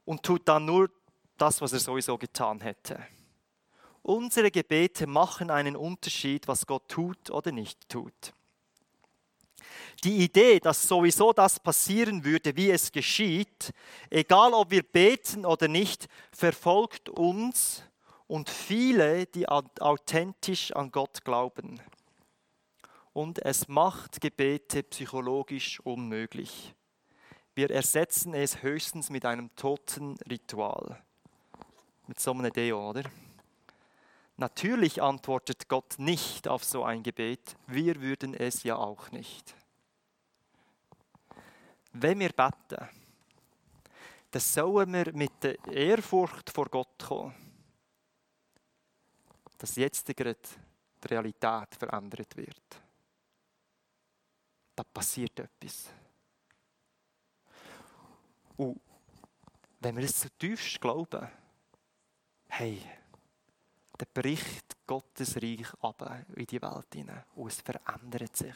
und 0.05 0.23
tut 0.23 0.47
dann 0.47 0.63
nur 0.63 0.89
das, 1.37 1.59
was 1.59 1.73
er 1.73 1.79
sowieso 1.79 2.17
getan 2.17 2.61
hätte. 2.61 3.05
Unsere 4.03 4.51
Gebete 4.51 5.07
machen 5.07 5.49
einen 5.49 5.77
Unterschied, 5.77 6.47
was 6.49 6.67
Gott 6.67 6.89
tut 6.89 7.29
oder 7.29 7.53
nicht 7.53 7.87
tut. 7.87 8.33
Die 10.03 10.17
Idee, 10.17 10.59
dass 10.59 10.83
sowieso 10.83 11.31
das 11.31 11.57
passieren 11.57 12.25
würde, 12.25 12.57
wie 12.57 12.69
es 12.69 12.91
geschieht, 12.91 13.71
egal 14.09 14.53
ob 14.53 14.71
wir 14.71 14.83
beten 14.83 15.45
oder 15.45 15.69
nicht, 15.69 16.07
verfolgt 16.33 17.07
uns 17.07 17.83
und 18.27 18.49
viele, 18.49 19.25
die 19.25 19.47
authentisch 19.47 20.73
an 20.73 20.91
Gott 20.91 21.23
glauben. 21.23 21.81
Und 23.13 23.39
es 23.45 23.69
macht 23.69 24.19
Gebete 24.19 24.83
psychologisch 24.83 25.79
unmöglich. 25.79 26.75
Wir 27.55 27.69
ersetzen 27.69 28.33
es 28.33 28.63
höchstens 28.63 29.09
mit 29.09 29.23
einem 29.25 29.55
toten 29.55 30.17
Ritual. 30.29 31.01
Mit 32.07 32.19
so 32.19 32.31
einem 32.31 32.51
Deo, 32.51 32.89
oder? 32.89 33.03
Natürlich 34.37 35.01
antwortet 35.01 35.67
Gott 35.67 35.95
nicht 35.99 36.47
auf 36.47 36.63
so 36.63 36.83
ein 36.83 37.03
Gebet. 37.03 37.55
Wir 37.67 38.01
würden 38.01 38.33
es 38.33 38.63
ja 38.63 38.75
auch 38.75 39.11
nicht. 39.11 39.55
Wenn 41.91 42.19
wir 42.19 42.33
beten, 42.33 42.89
dann 44.31 44.41
sollen 44.41 44.93
wir 44.93 45.13
mit 45.13 45.43
der 45.43 45.63
Ehrfurcht 45.67 46.49
vor 46.49 46.65
Gott 46.65 47.03
kommen 47.03 47.35
dass 49.63 49.77
jetzt 49.77 50.07
gerade 50.07 50.37
die 51.01 51.07
Realität 51.07 51.73
verändert 51.79 52.35
wird. 52.35 52.81
Da 54.75 54.83
passiert 54.83 55.39
etwas. 55.39 55.89
Und 58.57 58.81
wenn 59.79 59.95
wir 59.95 60.03
es 60.03 60.19
zutiefst 60.19 60.81
glauben, 60.81 61.29
hey, 62.49 62.81
dann 64.03 64.23
bricht 64.23 64.75
Gottes 64.85 65.37
Reich 65.37 65.73
ab 65.81 66.25
in 66.35 66.45
die 66.45 66.61
Welt 66.61 66.87
hinein 66.93 67.23
und 67.35 67.47
es 67.47 67.61
verändert 67.61 68.35
sich. 68.35 68.55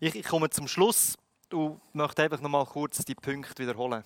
Ich, 0.00 0.14
ich 0.16 0.26
komme 0.26 0.50
zum 0.50 0.68
Schluss 0.68 1.16
und 1.50 1.80
möchte 1.94 2.22
einfach 2.22 2.40
noch 2.40 2.50
mal 2.50 2.66
kurz 2.66 3.04
die 3.04 3.14
Punkte 3.14 3.62
wiederholen. 3.62 4.04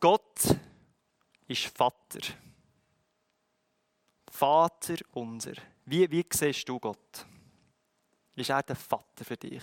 Gott 0.00 0.56
ist 1.46 1.66
Vater. 1.76 2.20
Vater 4.30 4.96
unser. 5.12 5.54
Wie, 5.84 6.10
wie 6.10 6.24
siehst 6.32 6.68
du 6.68 6.78
Gott? 6.78 7.26
Ist 8.34 8.48
er 8.48 8.62
der 8.62 8.76
Vater 8.76 9.24
für 9.24 9.36
dich? 9.36 9.62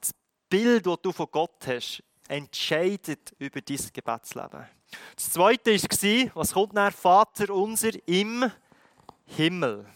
Das 0.00 0.12
Bild, 0.48 0.86
das 0.86 0.98
du 1.02 1.12
von 1.12 1.28
Gott 1.30 1.66
hast, 1.66 2.02
entscheidet 2.28 3.34
über 3.38 3.60
dein 3.60 3.78
Gebetsleben. 3.92 4.66
Das 5.14 5.30
zweite 5.30 5.72
war, 5.72 6.30
was 6.34 6.52
kommt 6.52 6.72
nach 6.72 6.92
Vater 6.92 7.52
unser 7.52 7.90
im 8.06 8.50
Himmel? 9.24 9.86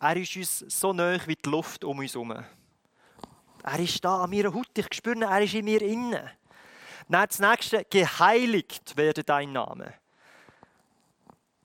Er 0.00 0.16
ist 0.16 0.36
uns 0.36 0.58
so 0.68 0.92
nah 0.92 1.18
wie 1.26 1.34
die 1.34 1.48
Luft 1.48 1.84
um 1.84 1.98
uns 1.98 2.14
herum. 2.14 2.44
Er 3.64 3.78
ist 3.78 4.04
da 4.04 4.22
an 4.22 4.30
meiner 4.30 4.54
Haut. 4.54 4.76
Ich 4.76 4.86
spüre, 4.92 5.24
er 5.24 5.42
ist 5.42 5.54
in 5.54 5.64
mir 5.64 5.82
innen. 5.82 6.30
Dann 7.08 7.26
das 7.26 7.38
nächste, 7.38 7.84
geheiligt 7.84 8.96
werde 8.96 9.24
dein 9.24 9.52
Name. 9.52 9.94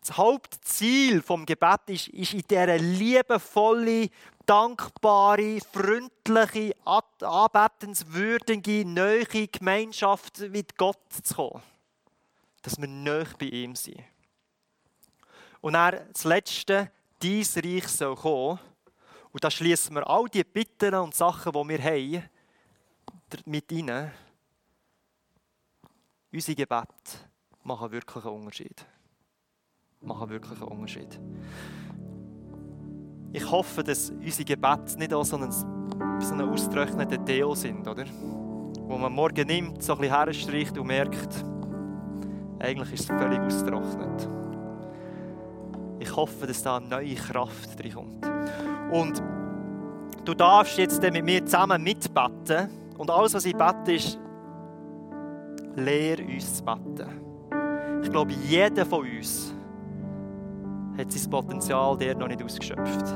Das 0.05 0.17
Hauptziel 0.17 1.21
vom 1.21 1.45
Gebet 1.45 1.79
ist, 1.87 2.09
ist 2.09 2.33
in 2.33 2.41
dieser 2.41 2.77
liebevolle, 2.77 4.09
dankbare, 4.45 5.61
freundliche, 5.71 6.75
anbetenswürdige, 6.83 8.83
neue 8.85 9.25
Gemeinschaft 9.25 10.39
mit 10.49 10.77
Gott 10.77 10.99
zu 11.09 11.33
kommen. 11.33 11.63
Dass 12.63 12.77
wir 12.77 12.89
neu 12.89 13.23
bei 13.39 13.45
ihm 13.45 13.75
sind. 13.75 14.03
Und 15.61 15.73
dann 15.73 16.01
das 16.11 16.25
Letzte, 16.25 16.91
dein 17.19 17.45
Reich 17.55 17.87
soll 17.87 18.17
kommen. 18.17 18.59
Und 19.31 19.41
da 19.41 19.49
schließen 19.49 19.95
wir 19.95 20.05
all 20.05 20.27
die 20.27 20.43
Bitten 20.43 20.95
und 20.95 21.15
Sachen, 21.15 21.53
die 21.53 21.69
wir 21.69 21.81
haben, 21.81 22.29
mit 23.45 23.71
rein. 23.71 24.11
Unsere 26.29 26.55
Gebete 26.55 26.91
machen 27.63 27.89
wirklich 27.89 28.25
einen 28.25 28.35
Unterschied. 28.35 28.85
Machen 30.03 30.29
wirklich 30.29 30.61
einen 30.61 30.71
Unterschied. 30.71 31.19
Ich 33.31 33.49
hoffe, 33.49 33.83
dass 33.83 34.11
unsere 34.11 34.45
Gebete 34.45 34.99
nicht 34.99 35.13
auch 35.13 35.25
so 35.25 35.37
ein, 35.37 35.51
so 35.51 36.33
ein 36.33 36.41
ausgetrockneter 36.41 37.17
Deo 37.17 37.55
sind, 37.55 37.87
oder? 37.87 38.05
Wo 38.85 38.97
man 38.97 39.11
morgen 39.11 39.47
nimmt, 39.47 39.81
so 39.81 39.93
ein 39.93 39.99
bisschen 39.99 40.15
herstreicht 40.15 40.77
und 40.77 40.87
merkt, 40.87 41.43
eigentlich 42.59 42.93
ist 42.93 43.09
es 43.09 43.17
völlig 43.17 43.39
ausgetrocknet. 43.39 44.27
Ich 45.99 46.15
hoffe, 46.15 46.45
dass 46.45 46.61
da 46.61 46.77
eine 46.77 46.87
neue 46.87 47.15
Kraft 47.15 47.79
reinkommt. 47.83 48.25
Und 48.91 49.23
du 50.25 50.33
darfst 50.33 50.77
jetzt 50.77 51.01
mit 51.01 51.23
mir 51.23 51.45
zusammen 51.45 51.81
mitbeten. 51.81 52.69
Und 52.97 53.09
alles, 53.09 53.33
was 53.33 53.45
ich 53.45 53.55
bete, 53.55 53.93
ist 53.93 54.19
lehr 55.75 56.19
uns 56.19 56.55
zu 56.57 56.63
beten. 56.63 58.01
Ich 58.03 58.11
glaube, 58.11 58.31
jeder 58.47 58.85
von 58.85 59.07
uns 59.07 59.53
hat 60.97 61.11
sein 61.11 61.29
Potenzial 61.29 61.97
der 61.97 62.15
noch 62.15 62.27
nicht 62.27 62.43
ausgeschöpft. 62.43 63.13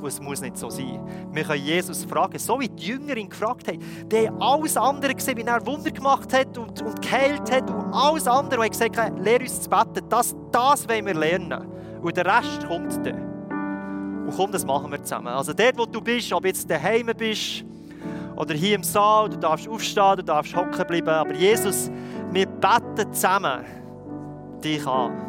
Und 0.00 0.06
es 0.06 0.20
muss 0.20 0.40
nicht 0.40 0.56
so 0.58 0.68
sein. 0.68 1.00
Wir 1.32 1.44
können 1.44 1.64
Jesus 1.64 2.04
fragen, 2.04 2.38
so 2.38 2.60
wie 2.60 2.68
die 2.68 2.86
Jünger 2.86 3.16
ihn 3.16 3.28
gefragt 3.28 3.66
haben. 3.68 3.80
Die 4.08 4.28
haben 4.28 4.40
alles 4.40 4.76
andere 4.76 5.14
gesehen, 5.14 5.38
wie 5.38 5.42
er 5.42 5.66
Wunder 5.66 5.90
gemacht 5.90 6.32
hat 6.32 6.56
und, 6.58 6.82
und 6.82 7.02
geheilt 7.02 7.50
hat 7.50 7.70
und 7.70 7.92
alles 7.92 8.28
andere, 8.28 8.60
und 8.60 8.70
gesagt 8.70 8.96
hat, 8.96 9.18
lehr 9.18 9.40
uns 9.40 9.62
zu 9.62 9.70
beten. 9.70 10.06
Das, 10.08 10.36
das 10.52 10.88
wollen 10.88 11.06
wir 11.06 11.14
lernen. 11.14 11.66
Und 12.02 12.16
der 12.16 12.26
Rest 12.26 12.66
kommt 12.68 12.94
dann. 13.06 14.26
Und 14.26 14.34
komm, 14.36 14.52
das 14.52 14.64
machen 14.64 14.90
wir 14.90 15.02
zusammen. 15.02 15.28
Also 15.28 15.52
dort, 15.52 15.78
wo 15.78 15.86
du 15.86 16.00
bist, 16.00 16.32
ob 16.32 16.44
jetzt 16.44 16.70
daheim 16.70 17.10
bist, 17.16 17.64
oder 18.36 18.54
hier 18.54 18.76
im 18.76 18.82
Saal, 18.82 19.30
du 19.30 19.38
darfst 19.38 19.66
aufstehen, 19.66 20.16
du 20.16 20.22
darfst 20.22 20.54
hocken 20.54 20.86
bleiben. 20.86 21.08
Aber 21.08 21.32
Jesus, 21.32 21.90
wir 22.32 22.46
beten 22.46 23.12
zusammen 23.12 23.64
dich 24.62 24.86
an. 24.86 25.25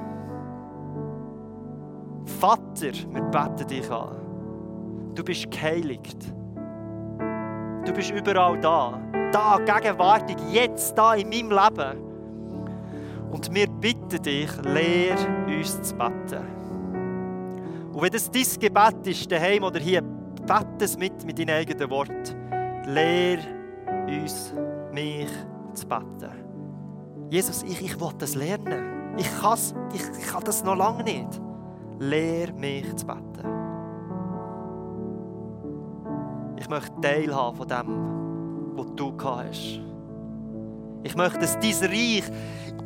Vater, 2.40 2.94
wir 3.12 3.24
beten 3.24 3.68
dich 3.68 3.90
an. 3.92 4.16
Du 5.16 5.24
bist 5.24 5.50
geheiligt. 5.50 6.18
Du 7.84 7.92
bist 7.94 8.12
überall 8.12 8.60
da. 8.62 9.02
Da, 9.32 9.58
gegenwärtig, 9.58 10.38
jetzt, 10.52 10.98
da 10.98 11.16
in 11.16 11.30
meinem 11.30 11.52
Leben. 11.52 12.08
Und 13.32 13.54
wir 13.54 13.68
bitten 13.68 14.22
dich, 14.22 14.50
lehr 14.64 15.16
uns 15.48 15.82
zu 15.82 15.96
beten. 15.96 16.46
Und 17.92 18.02
wenn 18.02 18.12
das 18.12 18.30
dein 18.30 18.46
Gebet 18.60 19.08
ist, 19.08 19.32
daheim 19.32 19.64
oder 19.64 19.80
hier, 19.80 20.02
bete 20.02 20.86
es 20.86 20.98
mit, 20.98 21.26
mit 21.26 21.40
deinen 21.40 21.50
eigenen 21.50 21.90
Worten. 21.90 22.36
Lehr 22.86 23.40
uns, 24.08 24.54
mich 24.94 25.30
zu 25.74 25.88
beten. 25.88 26.32
Jesus, 27.30 27.64
ich, 27.64 27.82
ich 27.82 28.00
will 28.00 28.12
das 28.20 28.36
lernen. 28.36 29.16
Ich, 29.18 29.28
ich, 29.94 30.02
ich 30.20 30.28
kann 30.28 30.44
das 30.44 30.64
noch 30.64 30.76
lange 30.76 31.04
nicht. 31.04 31.42
Lehr 32.00 32.54
mich 32.54 32.96
zu 32.96 33.06
beten. 33.06 33.48
Ich 36.58 36.70
möchte 36.70 37.02
teilhaben 37.02 37.58
von 37.58 37.68
dem, 37.68 38.78
was 38.78 38.96
du 38.96 39.14
hast. 39.24 39.80
Ich 41.04 41.16
möchte, 41.16 41.40
dass 41.40 41.60
dein 41.60 41.90
Reich 41.90 42.24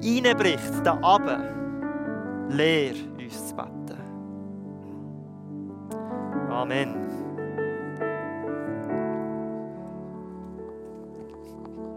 reinbricht, 0.04 0.86
da 0.86 0.98
oben. 1.02 2.50
Lehr 2.50 2.94
uns 3.18 3.48
zu 3.48 3.56
beten. 3.56 3.72
Amen. 6.50 7.01